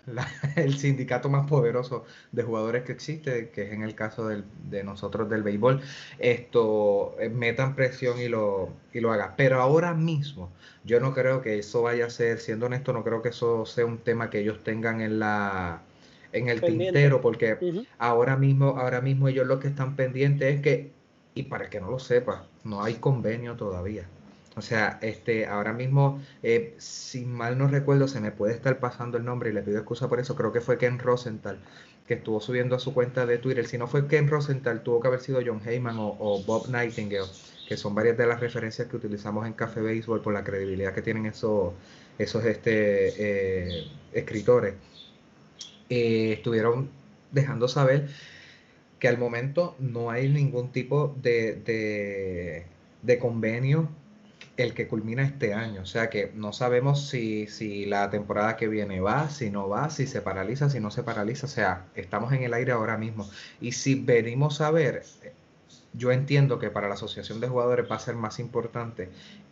[0.58, 5.30] el sindicato más poderoso de jugadores que existe, que es en el caso de nosotros
[5.30, 5.82] del béisbol,
[6.20, 9.36] esto eh, metan presión y lo, y lo haga.
[9.38, 10.52] Pero ahora mismo,
[10.84, 13.86] yo no creo que eso vaya a ser, siendo honesto, no creo que eso sea
[13.86, 15.82] un tema que ellos tengan en la
[16.34, 17.60] en el tintero, porque
[18.00, 20.92] ahora mismo, ahora mismo ellos lo que están pendientes es que,
[21.36, 24.10] y para que no lo sepa, no hay convenio todavía.
[24.56, 29.18] O sea, este, ahora mismo, eh, si mal no recuerdo, se me puede estar pasando
[29.18, 30.36] el nombre y le pido excusa por eso.
[30.36, 31.60] Creo que fue Ken Rosenthal
[32.08, 33.66] que estuvo subiendo a su cuenta de Twitter.
[33.66, 37.30] Si no fue Ken Rosenthal, tuvo que haber sido John Heyman o, Bob Nightingale,
[37.68, 41.02] que son varias de las referencias que utilizamos en Café Baseball por la credibilidad que
[41.02, 41.74] tienen esos,
[42.18, 44.76] esos este, eh, escritores.
[45.90, 46.90] Eh, estuvieron
[47.32, 48.10] dejando saber
[49.00, 52.66] que al momento no hay ningún tipo de,
[53.02, 53.90] de convenio
[54.58, 55.82] el que culmina este año.
[55.82, 59.90] O sea que no sabemos si, si la temporada que viene va, si no va,
[59.90, 61.48] si se paraliza, si no se paraliza.
[61.48, 63.30] O sea, estamos en el aire ahora mismo.
[63.62, 65.04] Y si venimos a ver,
[65.94, 69.10] yo entiendo que para la asociación de jugadores va a ser más importante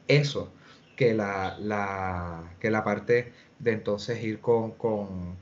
[0.08, 0.52] eso
[0.96, 5.36] que la, la que la parte de entonces ir con, con,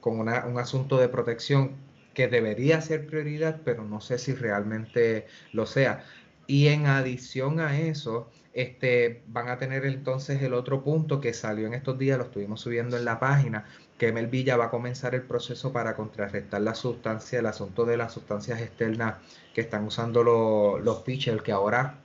[0.00, 1.72] con una, un asunto de protección
[2.14, 6.04] que debería ser prioridad, pero no sé si realmente lo sea.
[6.46, 11.66] Y en adición a eso, este, van a tener entonces el otro punto que salió
[11.66, 13.64] en estos días, lo estuvimos subiendo en la página,
[13.98, 18.12] que Melvilla va a comenzar el proceso para contrarrestar la sustancia, el asunto de las
[18.12, 19.16] sustancias externas
[19.54, 21.98] que están usando los pitchers, que ahora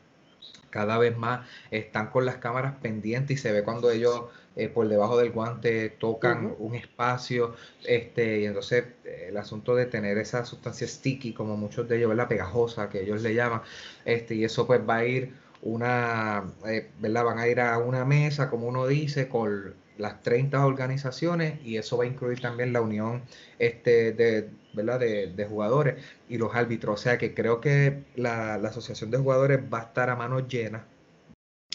[0.69, 4.87] cada vez más están con las cámaras pendientes y se ve cuando ellos eh, por
[4.87, 7.55] debajo del guante tocan un espacio,
[7.85, 12.15] este, y entonces eh, el asunto de tener esa sustancia sticky, como muchos de ellos,
[12.15, 13.61] la pegajosa que ellos le llaman,
[14.05, 17.25] este, y eso pues va a ir una, eh, ¿verdad?
[17.25, 21.97] Van a ir a una mesa, como uno dice, con las 30 organizaciones y eso
[21.97, 23.23] va a incluir también la unión
[23.59, 24.99] este, de, ¿verdad?
[24.99, 26.99] De, jugadores y los árbitros.
[26.99, 30.83] O sea que creo que la, asociación de jugadores va a estar a manos llenas.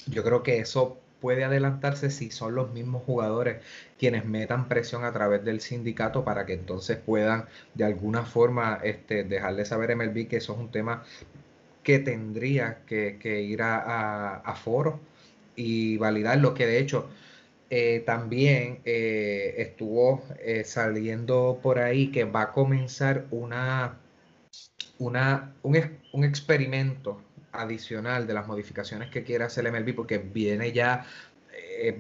[0.07, 3.63] Yo creo que eso puede adelantarse si son los mismos jugadores
[3.97, 9.23] quienes metan presión a través del sindicato para que entonces puedan de alguna forma este,
[9.23, 11.05] dejarle saber a MLB que eso es un tema
[11.83, 15.01] que tendría que, ir a, a, foro
[15.57, 17.09] y validar lo que de hecho
[17.71, 23.99] eh, también eh, estuvo eh, saliendo por ahí que va a comenzar una,
[24.99, 27.23] una, un, experimento
[27.53, 31.07] adicional de las modificaciones que quiere hacer el MLB porque viene ya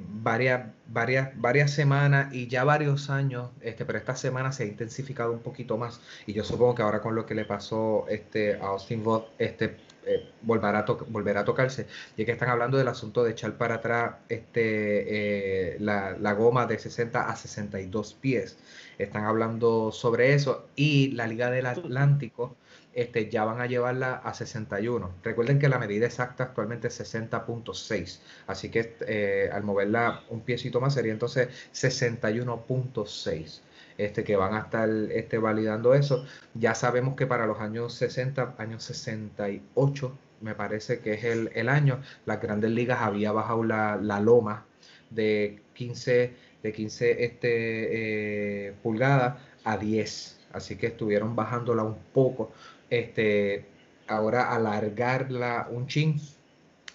[0.08, 5.32] varias, varias, varias semanas y ya varios años, este, pero esta semana se ha intensificado
[5.32, 8.66] un poquito más y yo supongo que ahora con lo que le pasó este, a
[8.66, 11.86] Austin Vogt, este, eh, volverá, a volverá a tocarse.
[12.16, 16.32] Y es que están hablando del asunto de echar para atrás este, eh, la, la,
[16.32, 18.58] goma de 60 a 62 pies.
[18.98, 20.66] Están hablando sobre eso.
[20.74, 22.56] Y la Liga del Atlántico
[22.94, 25.14] este, ya van a llevarla a 61.
[25.22, 28.20] Recuerden que la medida exacta actualmente es 60.6.
[28.46, 33.60] Así que eh, al moverla un piecito más sería entonces 61.6
[33.98, 36.24] este, que van a estar este, validando eso.
[36.54, 42.02] Ya sabemos que para los años 60, años 68, me parece que es el, año,
[42.26, 44.66] las grandes ligas había bajado la, loma
[45.10, 50.40] de 15, de 15 este, eh, pulgadas a 10.
[50.52, 52.52] Así que estuvieron bajándola un poco.
[52.92, 53.64] Este,
[54.06, 56.20] ahora alargarla un chin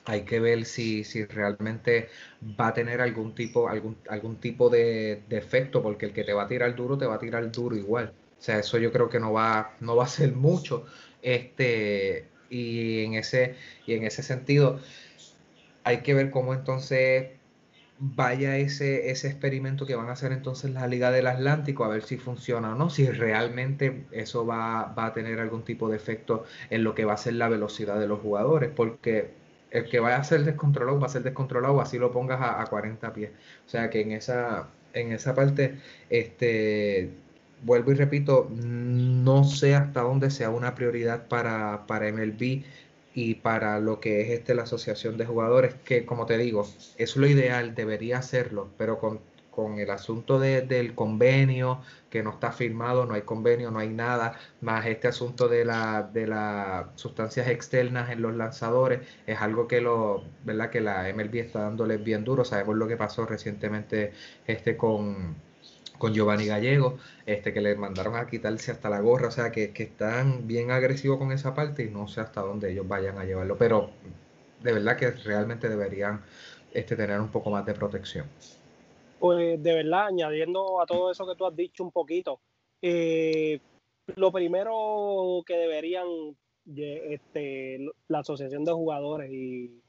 [0.05, 2.09] hay que ver si, si realmente
[2.41, 6.43] va a tener algún tipo, algún, algún tipo de, efecto, porque el que te va
[6.43, 8.13] a tirar duro, te va a tirar duro igual.
[8.39, 10.85] O sea, eso yo creo que no va, no va a ser mucho.
[11.21, 13.55] Este, y en ese,
[13.87, 14.79] y en ese sentido,
[15.83, 17.36] hay que ver cómo entonces
[17.99, 22.03] vaya ese, ese experimento que van a hacer entonces la Liga del Atlántico, a ver
[22.03, 26.45] si funciona o no, si realmente eso va, va a tener algún tipo de efecto
[26.69, 29.31] en lo que va a ser la velocidad de los jugadores, porque
[29.71, 33.13] el que vaya a ser descontrolado va a ser descontrolado, así lo pongas a, 40
[33.13, 33.31] pies.
[33.65, 35.79] O sea que en esa, en esa parte,
[36.09, 37.11] este,
[37.63, 42.63] vuelvo y repito, no sé hasta dónde sea una prioridad para, para MLB
[43.17, 47.17] y para lo que es este, la asociación de jugadores, que como te digo, es
[47.17, 49.21] lo ideal, debería hacerlo, pero con
[49.57, 54.37] con el asunto del convenio que no está firmado, no hay convenio, no hay nada,
[54.61, 59.81] más este asunto de, la, de las sustancias externas en los lanzadores, es algo que,
[59.81, 60.69] lo, ¿verdad?
[60.69, 62.45] que la MLB está dándoles bien duro.
[62.45, 64.13] Sabemos lo que pasó recientemente
[64.45, 65.35] este con,
[65.97, 69.71] con Giovanni Gallego, este, que le mandaron a quitarse hasta la gorra, o sea que,
[69.73, 73.25] que están bien agresivos con esa parte y no sé hasta dónde ellos vayan a
[73.25, 73.89] llevarlo, pero
[74.61, 76.21] de verdad que realmente deberían
[76.73, 78.25] este, tener un poco más de protección.
[79.19, 82.39] Pues de verdad, añadiendo a todo eso que tú has dicho un poquito,
[82.81, 83.59] eh,
[84.15, 86.07] lo primero que deberían
[86.75, 89.81] este, la Asociación de Jugadores y,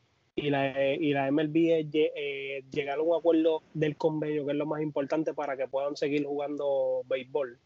[0.50, 4.66] la, y la MLB es eh, llegar a un acuerdo del convenio, que es lo
[4.66, 7.58] más importante para que puedan seguir jugando béisbol.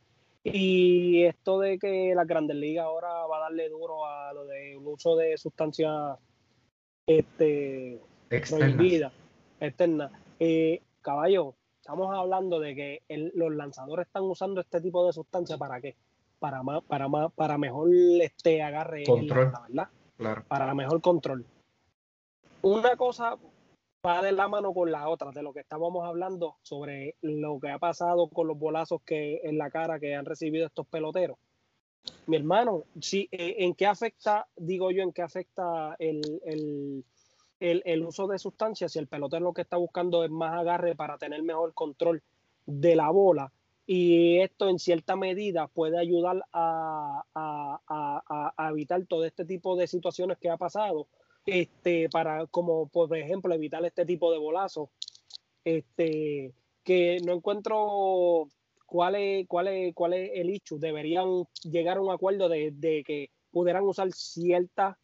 [0.45, 4.79] Y esto de que la Grandes Ligas ahora va a darle duro a lo del
[4.79, 6.19] uso de sustancias
[7.07, 9.13] este, prohibidas,
[9.61, 10.11] externas.
[10.41, 13.03] Eh, caballo, estamos hablando de que
[13.35, 15.95] los lanzadores están usando este tipo de sustancia para qué?
[16.41, 19.89] Para más, para más, para mejor este agarre control, ¿verdad?
[20.49, 21.47] Para mejor control.
[22.63, 23.39] Una cosa
[24.07, 27.71] va de la mano con la otra, de lo que estábamos hablando sobre lo que
[27.71, 31.39] ha pasado con los bolazos que en la cara que han recibido estos peloteros.
[32.27, 37.05] Mi hermano, sí, eh, ¿en qué afecta, digo yo, en qué afecta el
[37.63, 41.19] el, uso de sustancias, si el pelotero lo que está buscando es más agarre para
[41.19, 42.23] tener mejor control
[42.67, 43.53] de la bola,
[43.87, 47.25] y esto en cierta medida puede ayudar a,
[48.71, 51.07] evitar todo este tipo de situaciones que ha pasado,
[51.47, 54.89] este, para como por ejemplo evitar este tipo de bolazos,
[55.65, 56.53] este,
[56.85, 58.49] que no encuentro
[58.87, 63.05] cuál es, cuál es, cuál es el hecho, deberían llegar a un acuerdo de, de
[63.05, 64.97] que pudieran usar ciertas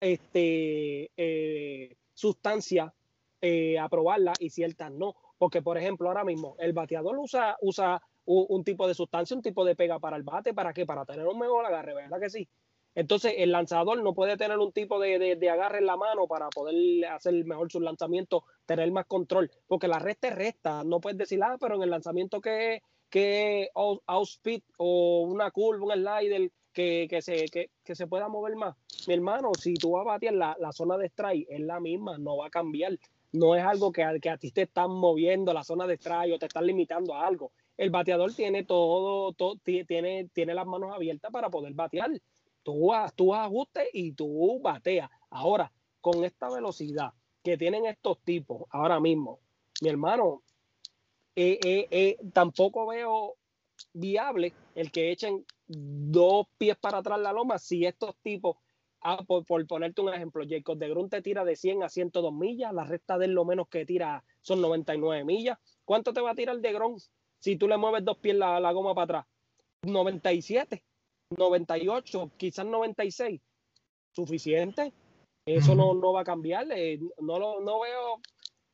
[0.00, 2.92] este, eh, sustancias,
[3.40, 5.14] eh, aprobarla y ciertas no.
[5.38, 9.64] Porque, por ejemplo, ahora mismo el bateador usa, usa un, tipo de sustancia, un tipo
[9.64, 10.86] de pega para el bate, ¿para qué?
[10.86, 12.48] Para tener un mejor agarre, ¿verdad que sí?
[12.94, 16.48] Entonces, el lanzador no puede tener un tipo de, de, agarre en la mano para
[16.48, 20.82] poder hacer mejor su lanzamiento, tener más control, porque la resta es resta.
[20.84, 25.92] No puedes decir, ah, pero en el lanzamiento que, que outspeed o una curva, un
[25.92, 28.76] slider, que, que, se, que, que, se pueda mover más.
[29.06, 32.18] Mi hermano, si tú vas a batear la, la, zona de strike, es la misma,
[32.18, 32.98] no va a cambiar.
[33.32, 36.38] No es algo que, que a ti te están moviendo la zona de strike o
[36.38, 37.52] te están limitando a algo.
[37.76, 42.10] El bateador tiene todo, todo tiene, tiene las manos abiertas para poder batear.
[42.70, 45.10] Tú, tú ajustes y tú bateas.
[45.30, 47.12] Ahora, con esta velocidad
[47.42, 49.40] que tienen estos tipos ahora mismo,
[49.82, 50.42] mi hermano,
[51.34, 53.36] eh, eh, eh, tampoco veo
[53.92, 58.56] viable el que echen dos pies para atrás la loma si estos tipos,
[59.00, 62.72] ah, por, ponerte un ejemplo, Jacob de Grun te tira de 100 a 102 millas,
[62.72, 65.58] la recta de él lo menos que tira son 99 millas.
[65.84, 66.96] ¿Cuánto te va a tirar de Gron
[67.40, 69.26] si tú le mueves dos pies la goma para atrás?
[69.82, 70.84] 97,
[71.36, 73.40] 98, quizás 96.
[74.12, 74.92] ¿Suficiente?
[75.46, 76.66] Eso no, no va a cambiar.
[76.72, 78.20] Eh, no, lo, no veo,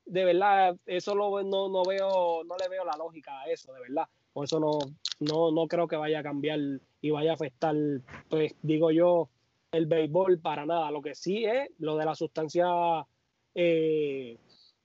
[0.05, 3.81] de verdad, eso lo, no, no veo, no le veo la lógica a eso, de
[3.81, 4.07] verdad.
[4.33, 4.79] Por eso no,
[5.21, 6.59] no, no creo que vaya a cambiar
[7.01, 7.75] y vaya a afectar,
[8.29, 9.29] pues digo yo,
[9.73, 10.91] el béisbol para nada.
[10.91, 12.67] Lo que sí es lo de la sustancia,
[13.55, 14.39] eh,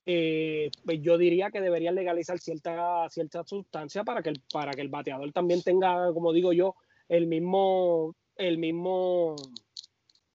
[0.05, 4.81] eh, pues yo diría que deberían legalizar cierta, cierta sustancia para que, el, para que
[4.81, 6.75] el bateador también tenga, como digo yo,
[7.11, 9.35] el mismo, el mismo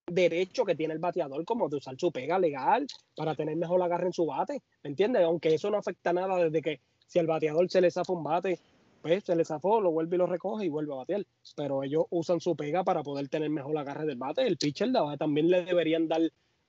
[0.05, 4.05] derecho que tiene el bateador como de usar su pega legal para tener mejor agarre
[4.05, 5.23] en su bate, ¿me entiendes?
[5.23, 8.59] Aunque eso no afecta nada desde que si al bateador se le zafa un bate,
[9.01, 11.25] pues se le zafó, lo vuelve y lo recoge y vuelve a batear.
[11.55, 14.45] Pero ellos usan su pega para poder tener mejor agarre del bate.
[14.45, 16.21] El pitcher también le deberían dar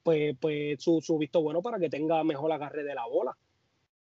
[0.02, 3.36] pues, pues su, su visto bueno para que tenga mejor agarre de la bola.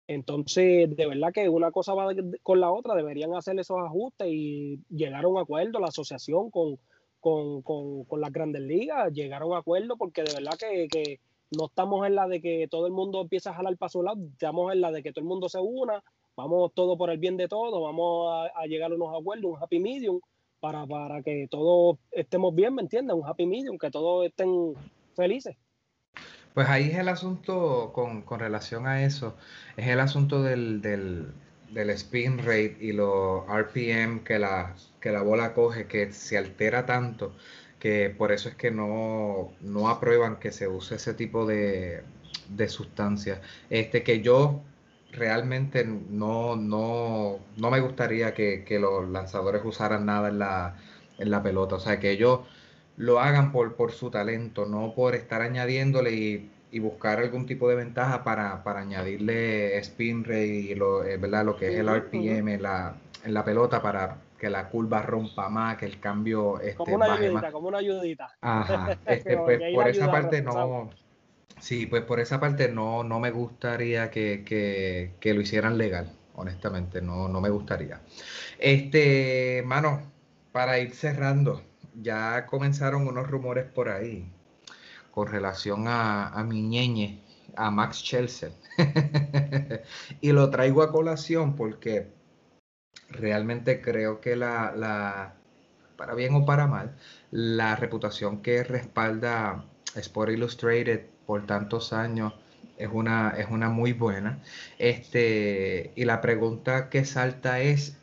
[0.07, 4.79] Entonces, de verdad que una cosa va con la otra, deberían hacer esos ajustes y
[4.89, 6.77] llegar a un acuerdo, la asociación con,
[7.21, 11.19] con, con, con las grandes ligas, llegar a un acuerdo porque de verdad que, que,
[11.57, 14.19] no estamos en la de que todo el mundo empieza a jalar para su lado,
[14.31, 16.03] estamos en la de que todo el mundo se una,
[16.35, 19.79] vamos todo por el bien de todos, vamos a, llegar a unos acuerdos, un happy
[19.79, 20.19] medium,
[20.59, 23.15] para, para que todos estemos bien, ¿me entiendes?
[23.15, 24.73] Un happy medium, que todos estén
[25.15, 25.55] felices.
[26.53, 29.35] Pues ahí es el asunto con, con relación a eso,
[29.77, 31.33] es el asunto del, del,
[31.71, 36.85] del, spin rate y los RPM que la, que la bola coge, que se altera
[36.85, 37.35] tanto,
[37.79, 42.03] que por eso es que no, no aprueban que se use ese tipo de,
[42.49, 43.39] de sustancias.
[43.69, 44.61] Este, que yo
[45.11, 50.77] realmente no, no, no me gustaría que, los lanzadores usaran nada en la,
[51.17, 51.75] en la pelota.
[51.75, 52.41] O sea, que ellos
[52.97, 57.75] lo hagan por, por su talento, no por estar añadiéndole y, buscar algún tipo de
[57.75, 61.45] ventaja para, para añadirle spin rate y lo, eh, ¿verdad?
[61.45, 65.49] lo que es el RPM en la, en la pelota para que la curva rompa
[65.49, 68.35] más, que el cambio este, como una ayudita, como una ayudita.
[68.41, 70.89] Ajá, este, pues, por esa parte no,
[71.63, 77.29] Sí, pues por esa parte no, no me gustaría que, lo hicieran legal, honestamente, no,
[77.29, 78.01] no me gustaría.
[78.59, 80.01] Este, mano,
[80.51, 81.61] para ir cerrando,
[81.95, 84.31] ya comenzaron unos rumores por ahí
[85.11, 87.21] con relación a, mi ñeñe,
[87.55, 88.49] a Max Chelsea.
[90.21, 92.11] y lo traigo a colación porque
[93.09, 95.35] realmente creo que la, la,
[95.97, 96.95] para bien o para mal,
[97.29, 99.65] la reputación que respalda
[99.95, 102.33] Sport Illustrated por tantos años
[102.77, 104.39] es una, es una muy buena.
[104.79, 107.97] Este, y la pregunta que salta es,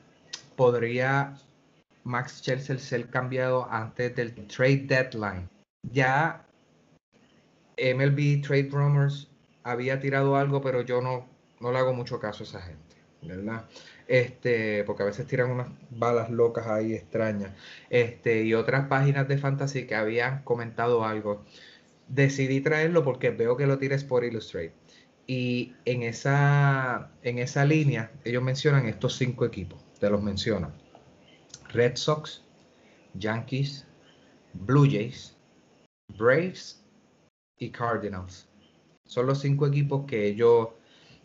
[0.57, 1.35] ¿podría
[2.05, 5.49] Max Chelsea ser cambiado antes del trade deadline?
[5.83, 6.47] Ya
[7.77, 9.31] MLB Trade Rumors
[9.63, 11.27] había tirado algo, pero yo no,
[11.61, 13.65] no le hago mucho caso a esa gente, ¿verdad?
[14.07, 17.53] Este, porque a veces tiran unas balas locas ahí extrañas.
[17.89, 21.45] Este, y otras páginas de fantasy que habían comentado algo
[22.09, 24.75] decidí traerlo porque veo que lo tires por Illustrate.
[25.27, 29.81] Y en esa, en esa línea, ellos mencionan estos cinco equipos.
[30.01, 30.73] Te los mencionan.
[31.73, 32.43] Red Sox,
[33.15, 33.87] Yankees,
[34.55, 35.37] Blue Jays,
[36.19, 36.85] Braves
[37.59, 38.49] y Cardinals.
[39.05, 40.69] Son los cinco equipos que ellos,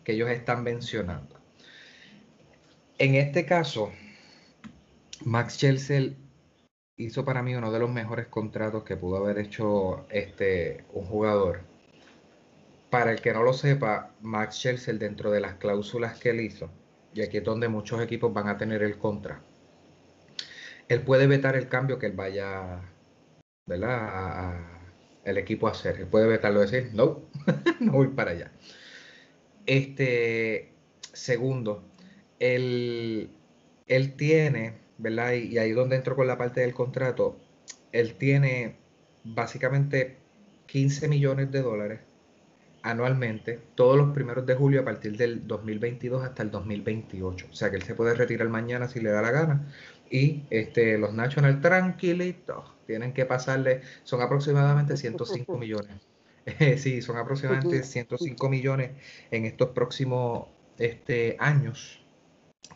[0.04, 1.36] que ellos están mencionando.
[2.98, 3.92] En este caso,
[5.24, 6.14] Max Chelsea
[6.96, 11.60] hizo para mí uno de los mejores contratos que pudo haber hecho este, un jugador.
[12.90, 16.70] Para el que no lo sepa, Max Scherzer dentro de las cláusulas que él hizo,
[17.12, 19.42] y aquí es donde muchos equipos van a tener el contra,
[20.88, 22.80] él puede vetar el cambio que él vaya,
[23.66, 24.60] ¿verdad?
[25.24, 25.96] el equipo a hacer.
[25.96, 27.22] Él puede vetarlo y decir, no,
[27.80, 28.52] no voy para allá.
[29.66, 30.72] Este,
[31.12, 31.82] segundo,
[32.38, 33.30] él,
[33.86, 35.32] él tiene ¿verdad?
[35.32, 37.36] Y, ahí donde entro con la parte del contrato,
[37.92, 38.76] él tiene
[39.24, 40.16] básicamente
[40.66, 42.00] 15 millones de dólares
[42.82, 47.48] anualmente, todos los primeros de julio a partir del 2022 hasta el 2028.
[47.50, 49.66] O sea que él se puede retirar mañana si le da la gana.
[50.10, 55.96] Y este, los National tranquilitos tienen que pasarle, son aproximadamente 105 millones.
[56.76, 58.92] sí, son aproximadamente 105 millones
[59.30, 60.48] en estos próximos
[60.78, 62.02] este, años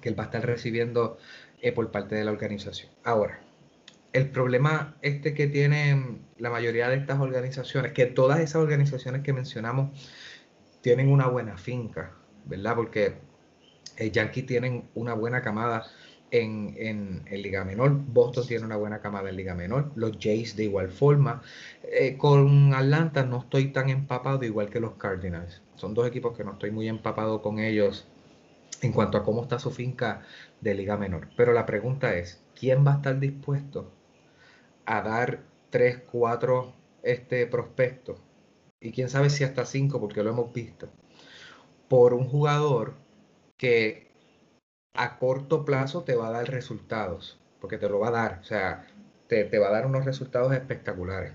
[0.01, 1.19] que él va a estar recibiendo
[1.61, 2.91] eh, por parte de la organización.
[3.05, 3.41] Ahora,
[4.13, 9.33] el problema este que tienen la mayoría de estas organizaciones, que todas esas organizaciones que
[9.33, 9.91] mencionamos
[10.81, 12.13] tienen una buena finca,
[12.47, 12.75] ¿verdad?
[12.75, 13.19] Porque
[13.97, 15.85] el eh, Yankee tienen una buena camada
[16.31, 20.65] en, en, Liga Menor, Boston tiene una buena camada en Liga Menor, los Jays de
[20.65, 21.43] igual forma.
[21.83, 25.63] Eh, con Atlanta no estoy tan empapado igual que los Cardinals.
[25.77, 28.07] Son dos equipos que no estoy muy empapado con ellos
[28.83, 30.23] en cuanto a cómo está su finca
[30.61, 31.29] de liga menor.
[31.37, 33.91] Pero la pregunta es, ¿quién va a estar dispuesto
[34.87, 36.73] a dar 3, 4
[37.03, 38.19] este, prospectos?
[38.81, 40.89] Y quién sabe si hasta 5, porque lo hemos visto,
[41.89, 42.95] por un jugador
[43.59, 44.10] que
[44.95, 48.45] a corto plazo te va a dar resultados, porque te lo va a dar, o
[48.45, 48.87] sea,
[49.29, 51.35] te, te va a dar unos resultados espectaculares.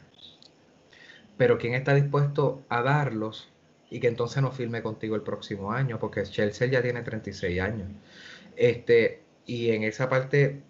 [1.38, 3.52] pero ¿quién está dispuesto a darlos
[3.90, 6.00] y que entonces no firme contigo el próximo año?
[6.00, 7.90] Porque Chelsea ya tiene 36 años.
[8.56, 10.64] Este, y en esa parte,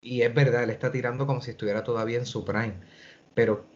[0.00, 2.74] y es verdad, él está tirando como si estuviera todavía en su prime,
[3.34, 3.66] pero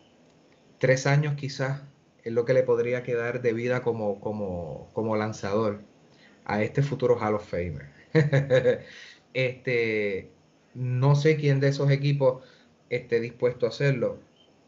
[0.79, 1.83] tres años quizás
[2.25, 5.83] es lo que le podría quedar de vida como, como, como lanzador
[6.45, 7.98] a este futuro Hall of Famer.
[9.35, 10.31] este,
[10.75, 12.45] no sé quién de esos equipos
[12.91, 14.19] esté dispuesto a hacerlo.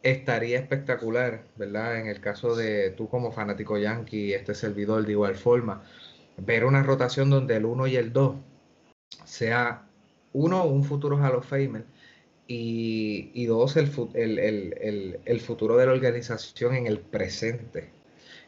[0.03, 1.99] Estaría espectacular, ¿verdad?
[2.01, 5.83] En el caso de tú como fanático yankee, este servidor de igual forma,
[6.39, 8.37] ver una rotación donde el 1 y el 2
[9.25, 9.87] sea
[10.33, 11.85] uno, un futuro Hall of Famer
[12.53, 13.89] y, dos, el,
[15.25, 17.91] el, futuro de la organización en el presente,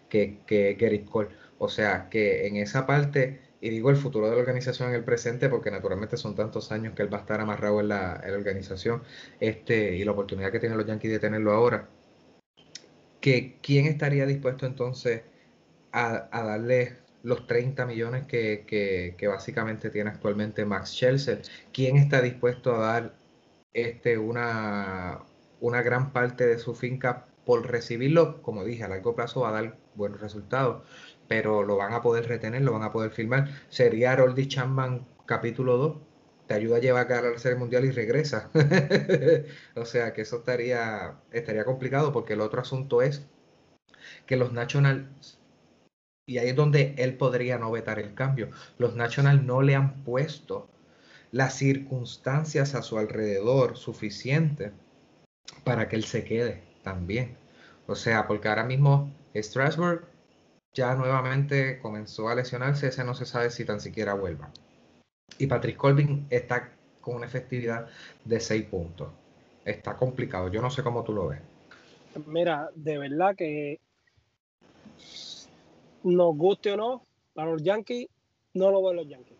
[0.08, 1.28] que, que Gary Cole.
[1.58, 5.04] O sea, que en esa parte, y digo el futuro de la organización en el
[5.04, 9.04] presente, porque naturalmente son tantos años que él va a estar amarrado en la, organización,
[9.38, 11.88] este, y la oportunidad que tienen los Yankees de tenerlo ahora,
[13.20, 15.22] que quién estaría dispuesto entonces
[15.92, 21.42] a, darle los 30 millones que, básicamente tiene actualmente Max Scherzer,
[21.72, 23.14] quién está dispuesto a dar
[23.72, 25.20] este, una,
[25.60, 29.52] una gran parte de su finca por recibirlo, como dije, a largo plazo va a
[29.52, 30.82] dar buenos resultados,
[31.28, 33.48] pero lo van a poder retener, lo van a poder filmar.
[33.68, 35.96] Sería Roldy Chapman capítulo 2,
[36.46, 38.50] te ayuda a llevar a la serie mundial y regresa.
[39.76, 43.26] o sea que eso estaría, estaría complicado porque el otro asunto es
[44.26, 45.38] que los Nationals,
[46.26, 50.04] y ahí es donde él podría no vetar el cambio, los Nationals no le han
[50.04, 50.68] puesto
[51.30, 54.72] las circunstancias a su alrededor suficiente
[55.64, 57.36] para que él se quede también.
[57.86, 60.11] O sea, porque ahora mismo Strasbourg
[60.74, 64.50] ya nuevamente comenzó a lesionarse, ese no se sabe si tan siquiera vuelva.
[65.38, 67.88] Y Patrick Colvin está con una efectividad
[68.24, 69.10] de 6 puntos.
[69.64, 71.40] Está complicado, yo no sé cómo tú lo ves.
[72.26, 73.80] Mira, de verdad que
[76.02, 78.08] nos guste o no, para los Yankees,
[78.54, 79.36] no lo ven los Yankees.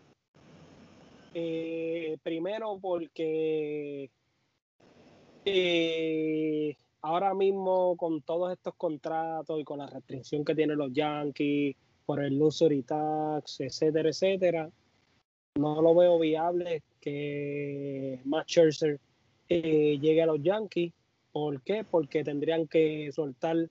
[1.35, 4.09] Eh, primero porque
[5.45, 11.75] eh, ahora mismo con todos estos contratos y con la restricción que tienen los Yankees
[12.05, 14.69] por el luxury tax, etcétera, etcétera,
[15.55, 18.99] no lo veo viable que Matt Scherzer
[19.49, 20.93] eh, llegue a los Yankees.
[21.31, 21.83] ¿Por qué?
[21.83, 23.69] Porque tendrían que soltar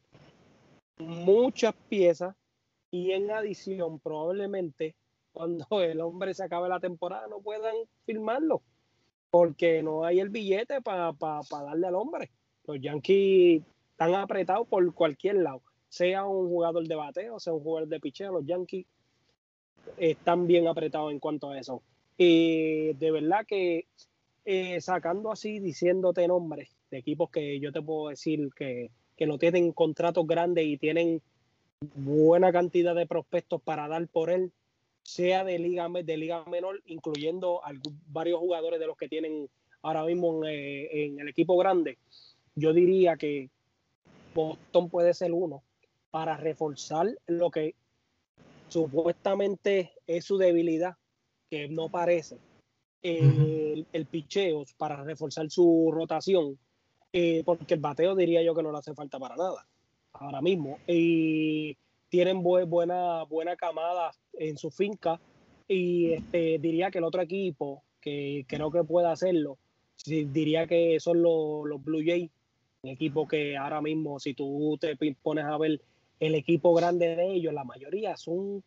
[0.98, 2.34] muchas piezas
[2.90, 4.94] y en adición probablemente
[5.32, 7.74] cuando el hombre se acabe la temporada no puedan
[8.04, 8.62] firmarlo,
[9.30, 11.14] porque no hay el billete para
[11.50, 12.30] darle al hombre.
[12.66, 17.88] Los Yankees están apretados por cualquier lado, sea un jugador de bateo, sea un jugador
[17.88, 18.86] de picheo, los Yankees
[19.96, 21.82] están bien apretados en cuanto a eso.
[22.16, 23.86] Y de verdad que
[24.44, 29.38] eh, sacando así, diciéndote nombres de equipos que yo te puedo decir que, que no
[29.38, 31.22] tienen contratos grandes y tienen
[31.94, 34.52] buena cantidad de prospectos para dar por él,
[35.02, 37.60] sea de liga, de liga menor, incluyendo
[38.06, 39.48] varios jugadores de los que tienen
[39.82, 41.98] ahora mismo eh, en, el equipo grande,
[42.54, 43.50] yo diría que
[44.34, 45.62] Boston puede ser uno
[46.10, 47.74] para reforzar lo que
[48.68, 50.96] supuestamente es su debilidad,
[51.50, 52.38] que no parece,
[53.02, 56.58] el, picheo para reforzar su rotación,
[57.12, 59.66] eh, porque el bateo diría yo que no le hace falta para nada
[60.12, 60.78] ahora mismo.
[60.86, 61.76] Y
[62.08, 65.20] tienen buena, buena camada en su finca
[65.68, 69.58] y este, diría que el otro equipo que creo que puede hacerlo,
[70.04, 72.30] diría que son los, los Blue Jays,
[72.82, 75.80] un equipo que ahora mismo si tú te pones a ver
[76.18, 78.62] el equipo grande de ellos, la mayoría son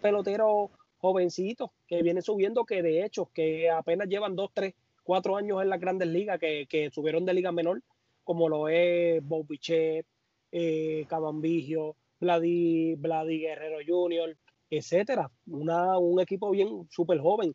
[0.00, 5.62] peloteros jovencitos que vienen subiendo, que de hecho que apenas llevan dos, tres, cuatro años
[5.62, 7.82] en las grandes ligas, que, que subieron de liga menor,
[8.22, 10.06] como lo es Bob Bichet,
[10.52, 14.36] eh, Cabambigio, Vladi, Guerrero Jr.,
[14.70, 15.30] etcétera.
[15.46, 17.54] Una, un equipo bien súper joven.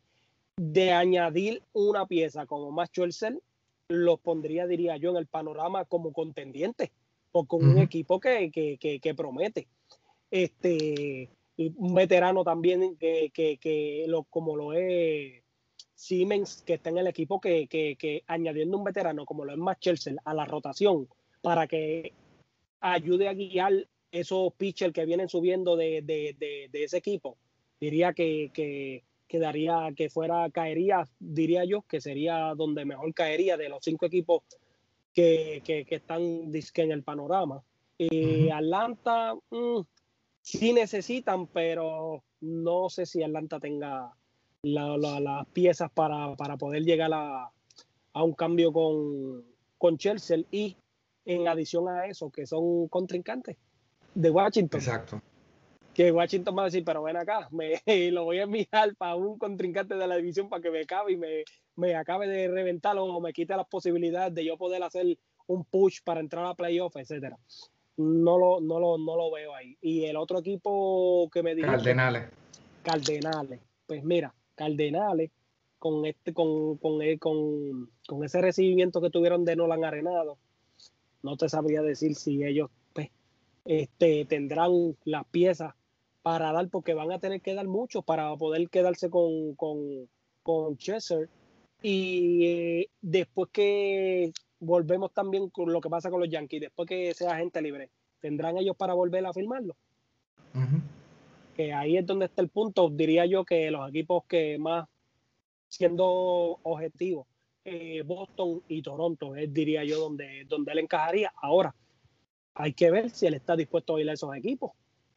[0.56, 3.38] De añadir una pieza como Macho Scherzer,
[3.92, 6.92] los pondría, diría yo, en el panorama como contendiente,
[7.32, 9.68] o con un equipo que, que, promete.
[10.30, 15.42] Este, un veterano también que, que, lo, como lo es
[15.94, 20.34] Siemens, que está en el equipo, que, añadiendo un veterano como lo es Max a
[20.34, 21.08] la rotación
[21.40, 22.12] para que
[22.80, 26.04] ayude a guiar esos pitchers que vienen subiendo de,
[26.72, 27.38] ese equipo,
[27.80, 33.70] diría que, que, daría, que fuera, caería, diría yo, que sería donde mejor caería de
[33.70, 34.42] los cinco equipos
[35.14, 37.62] que, están en el panorama.
[37.96, 39.80] y Atlanta mm,
[40.42, 44.12] sí necesitan, pero no sé si Atlanta tenga
[44.62, 47.50] las piezas para, poder llegar a,
[48.12, 49.46] un cambio con,
[49.78, 50.76] con Chelsea y
[51.24, 53.56] en adición a eso, que son contrincantes
[54.14, 54.78] de Washington.
[54.78, 55.22] Exacto.
[55.94, 57.82] Que Washington va a decir, pero ven acá, me,
[58.12, 61.16] lo voy a enviar para un contrincante de la división para que me acabe y
[61.16, 61.44] me,
[61.76, 66.00] me acabe de reventar o me quite las posibilidades de yo poder hacer un push
[66.04, 67.38] para entrar a playoff, etcétera.
[67.96, 69.76] No lo, no, lo, no lo veo ahí.
[69.80, 71.68] Y el otro equipo que me dijo.
[71.68, 72.30] Cardenales.
[72.82, 73.60] Cardenales.
[73.86, 75.30] Pues mira, Cardenales,
[75.78, 80.38] con este, con, con, eh, con, con ese recibimiento que tuvieron de Nolan Arenado,
[81.22, 83.10] no te sabría decir si ellos pues,
[83.64, 85.74] este, tendrán las piezas
[86.22, 90.08] para dar, porque van a tener que dar mucho para poder quedarse con, con,
[90.42, 91.28] con Chester.
[91.82, 97.12] Y eh, después que volvemos también con lo que pasa con los Yankees, después que
[97.14, 99.74] sea gente libre, ¿tendrán ellos para volver a firmarlo?
[101.56, 104.88] Que ahí es donde está el punto, diría yo que los equipos que más,
[105.68, 107.26] siendo objetivos,
[107.64, 111.32] eh, Boston y Toronto, es, diría yo, donde, donde él encajaría.
[111.36, 111.74] Ahora,
[112.54, 114.72] hay que ver si él está dispuesto a ir a esos equipos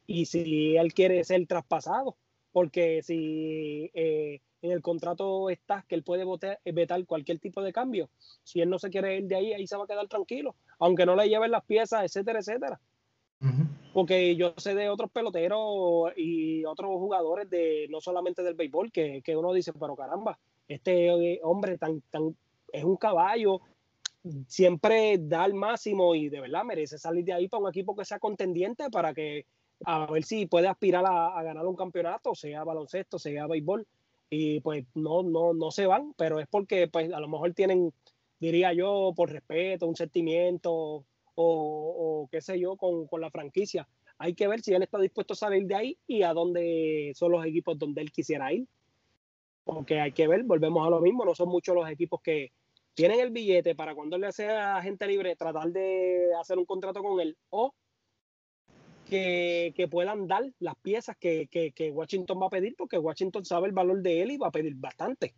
[0.08, 2.16] y si él quiere ser traspasado,
[2.52, 7.74] porque si eh, en el contrato está que él puede votar, vetar cualquier tipo de
[7.74, 8.10] cambio,
[8.44, 11.06] si él no se quiere ir de ahí, ahí se va a quedar tranquilo, aunque
[11.06, 12.80] no le lleven las piezas, etcétera, etcétera.
[13.94, 19.22] Porque yo sé de otros peloteros y otros jugadores de no solamente del béisbol que,
[19.22, 22.36] que uno dice, pero caramba, este hombre tan, tan,
[22.72, 23.62] es un caballo,
[24.48, 28.06] siempre da el máximo y de verdad merece salir de ahí para un equipo que
[28.06, 29.46] sea contendiente para que
[29.84, 33.86] a ver si puede aspirar a, ganar un campeonato, sea baloncesto, sea béisbol,
[34.30, 37.94] y pues no, no, no se van, pero es porque pues a lo mejor tienen,
[38.40, 41.06] diría yo, por respeto, un sentimiento o,
[41.36, 43.88] o qué sé yo, con, con la franquicia.
[44.18, 47.34] Hay que ver si él está dispuesto a salir de ahí y a dónde son
[47.34, 48.66] los equipos donde él quisiera ir
[49.66, 52.54] porque hay que ver, volvemos a lo mismo, no son muchos los equipos que
[52.94, 57.20] tienen el billete para cuando le sea gente libre tratar de hacer un contrato con
[57.20, 57.74] él o
[59.10, 64.02] que, puedan dar las piezas que, Washington va a pedir, porque Washington sabe el valor
[64.02, 65.34] de él y va a pedir bastante.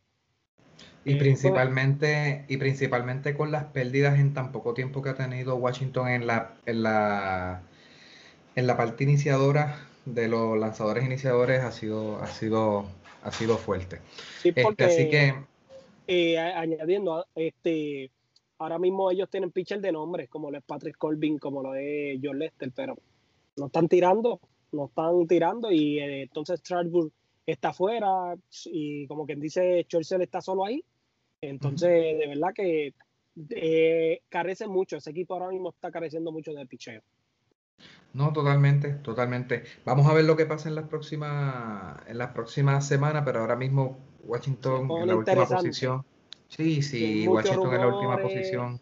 [1.06, 5.56] Y eh, principalmente, y principalmente con las pérdidas en tan poco tiempo que ha tenido
[5.56, 7.64] Washington en la, en la,
[8.56, 12.86] en la parte iniciadora de los lanzadores iniciadores ha sido, ha sido
[13.28, 14.00] ha sido fuerte.
[14.42, 15.34] Sí, este, porque, así que...
[16.08, 18.10] Eh, añadiendo, este,
[18.58, 22.18] ahora mismo ellos tienen pitcher de nombre, como lo es Patrick Colvin, como lo es
[22.24, 22.96] John Lester, pero
[23.58, 24.40] no están tirando,
[24.72, 27.12] no están tirando y eh, entonces Strasburg
[27.46, 28.36] está afuera
[28.66, 30.84] y como quien dice, Churchill está solo ahí.
[31.42, 32.94] Entonces, de verdad que
[33.50, 37.02] eh, carece mucho, ese equipo ahora mismo está careciendo mucho de picheo.
[38.14, 39.64] No, totalmente, totalmente.
[39.86, 43.56] Vamos a ver lo que pasa en las próximas, en las próximas semanas, pero ahora
[43.56, 46.04] mismo Washington en la última posición.
[46.48, 48.82] Sí, sí, Washington en la última posición.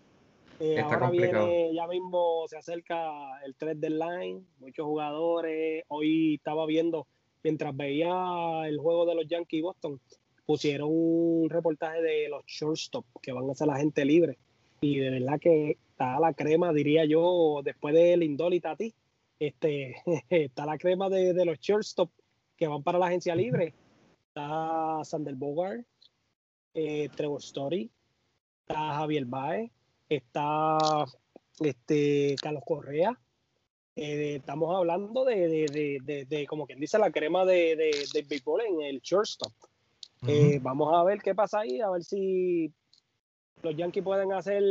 [0.60, 1.50] Eh, está complicado.
[1.74, 5.84] ya mismo se acerca el 3 line, muchos jugadores.
[5.90, 7.08] Hoy estaba viendo,
[7.44, 10.00] mientras veía el juego de los Yankees Boston,
[10.46, 14.38] pusieron un reportaje de los shortstop que van a ser la gente libre.
[14.82, 18.94] Y de verdad que está la crema, diría yo, después de Lindol y Tati
[19.40, 19.96] este,
[20.30, 22.12] está la crema de, los shortstop
[22.58, 23.74] que van para la agencia libre.
[24.28, 25.86] Está Sander Bogart,
[26.74, 27.90] eh, Trevor Story,
[28.62, 29.72] está Javier Baez,
[30.10, 30.78] está
[31.60, 33.20] este, Carlos Correa.
[33.96, 39.54] Eh, estamos hablando de, como quien dice, la crema de, de, béisbol en el shortstop.
[40.28, 42.74] Eh, vamos a ver qué pasa ahí, a ver si
[43.62, 44.64] los Yankees pueden hacer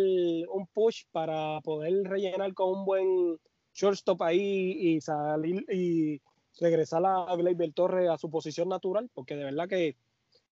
[0.48, 3.38] un push para poder rellenar con un buen
[3.72, 6.20] shortstop ahí y salir y
[6.60, 9.96] regresar a Gleyber Torres a su posición natural, porque de verdad que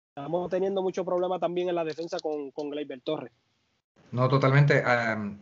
[0.09, 3.31] estamos teniendo mucho problema también en la defensa con, con Gleyber Torres.
[4.11, 4.83] No, totalmente.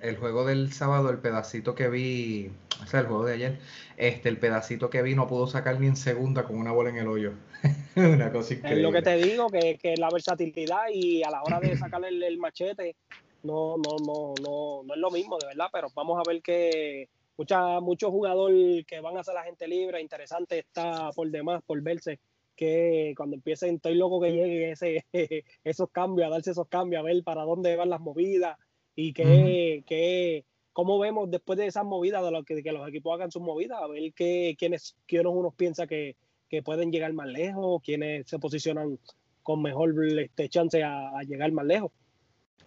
[0.01, 2.51] el juego del sábado, el pedacito que vi,
[2.83, 3.59] o sea, el juego de ayer,
[3.97, 6.97] este, el pedacito que vi no pudo sacar ni en segunda con una bola en
[6.97, 7.33] el hoyo.
[7.95, 8.81] una cosa increíble.
[8.81, 12.09] Es lo que te digo, que, que la versatilidad y a la hora de sacarle
[12.09, 12.95] el, el, machete,
[13.43, 17.07] no, no, no, no, no es lo mismo, de verdad, pero vamos a ver que
[17.37, 21.79] mucha, muchos jugadores que van a ser la gente libre, interesante está por demás, por
[21.81, 22.19] verse
[22.55, 25.05] que cuando empiecen, estoy loco que llegue ese,
[25.63, 28.57] esos cambios, a darse esos cambios, a ver para dónde van las movidas
[28.95, 33.13] y que, que cómo vemos después de esas movidas, de lo que, que los equipos
[33.13, 36.15] hagan sus movidas, a ver qué, quiénes, quiénes uno piensa que,
[36.49, 38.99] que, pueden llegar más lejos, quiénes se posicionan
[39.43, 41.91] con mejor este, chance a llegar más lejos.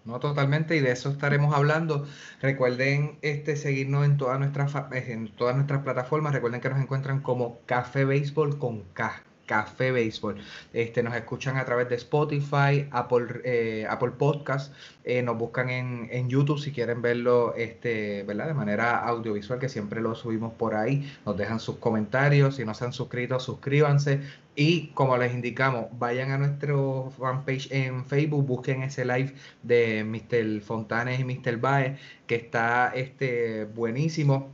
[0.08, 2.06] No, totalmente, y de eso estaremos hablando.
[2.40, 6.32] Recuerden este, seguirnos en todas nuestras en todas nuestras plataformas.
[6.32, 9.22] Recuerden que nos encuentran como Café Béisbol con K.
[9.48, 10.36] Café Béisbol.
[10.72, 14.72] Este, nos escuchan a través de Spotify, Apple, eh, Apple Podcast,
[15.04, 18.46] eh, nos buscan en, en, YouTube si quieren verlo este, ¿verdad?
[18.48, 21.10] de manera audiovisual, que siempre lo subimos por ahí.
[21.24, 24.20] Nos dejan sus comentarios, si no se han suscrito, suscríbanse.
[24.54, 29.32] Y como les indicamos, vayan a nuestro fanpage en Facebook, busquen ese live
[29.62, 30.60] de Mr.
[30.62, 31.56] Fontanes y Mr.
[31.56, 34.50] Baez, que está este, buenísimo.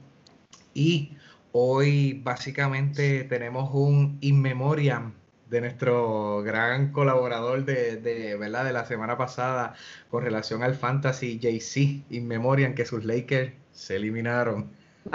[0.74, 1.16] Y
[1.56, 5.14] Hoy básicamente tenemos un in memoriam
[5.48, 8.64] de nuestro gran colaborador de, ¿verdad?
[8.64, 9.76] de la semana pasada
[10.10, 14.72] con relación al fantasy JC in memoriam que sus Lakers se eliminaron.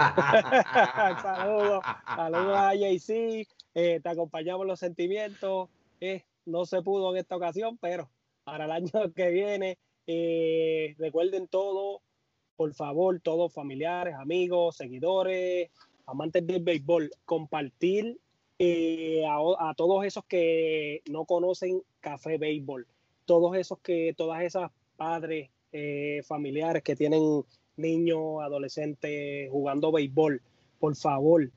[1.22, 5.68] saludos, saludos a JC, eh, te acompañamos los sentimientos,
[6.00, 8.08] eh, no se pudo en esta ocasión, pero
[8.44, 9.76] para el año que viene,
[10.06, 12.00] eh, recuerden todo,
[12.56, 15.68] por favor, todos familiares, amigos, seguidores,
[16.10, 18.18] amantes del béisbol, compartir
[18.58, 22.86] eh, a, todos esos que no conocen café béisbol,
[23.24, 27.42] todos esos que, todas esas padres eh, familiares que tienen
[27.76, 30.42] niños, adolescentes jugando béisbol,
[30.78, 31.50] por favor,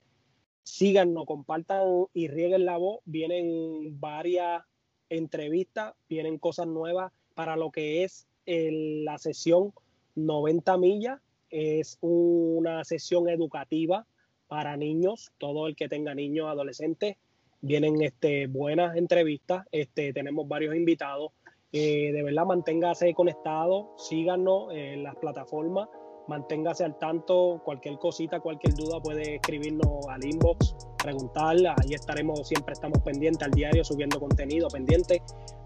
[0.63, 2.99] síganos, compartan y rieguen la voz.
[3.05, 4.63] Vienen varias
[5.09, 9.73] entrevistas, vienen cosas nuevas para lo que es la sesión
[10.15, 11.19] 90 millas.
[11.49, 14.07] Es una sesión educativa
[14.53, 17.17] para niños, todo el que tenga niños, adolescentes,
[17.61, 21.31] vienen este, buenas entrevistas, este, tenemos varios invitados.
[21.71, 25.89] Eh, de verdad, manténgase conectado, síganos en las plataformas,
[26.27, 32.73] manténgase al tanto, cualquier cosita, cualquier duda puede escribirnos al inbox, preguntar, ahí estaremos, siempre
[32.73, 35.19] estamos pendientes al diario, subiendo contenido, pendiente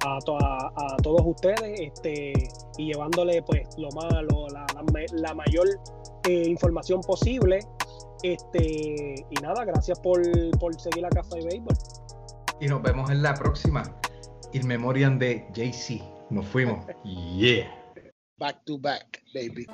[0.06, 0.18] a,
[1.04, 2.32] todos ustedes este,
[2.78, 4.66] y llevándole pues lo más, la,
[5.12, 5.68] la, mayor
[6.26, 7.60] eh, información posible
[8.24, 10.22] este, y nada, gracias por,
[10.60, 11.78] por seguir la Café de Béisbol.
[12.60, 13.84] Y nos vemos en la próxima.
[14.54, 16.02] In memoriam de JC.
[16.30, 16.86] Nos fuimos.
[17.04, 17.70] yeah.
[18.38, 19.66] Back to back, baby.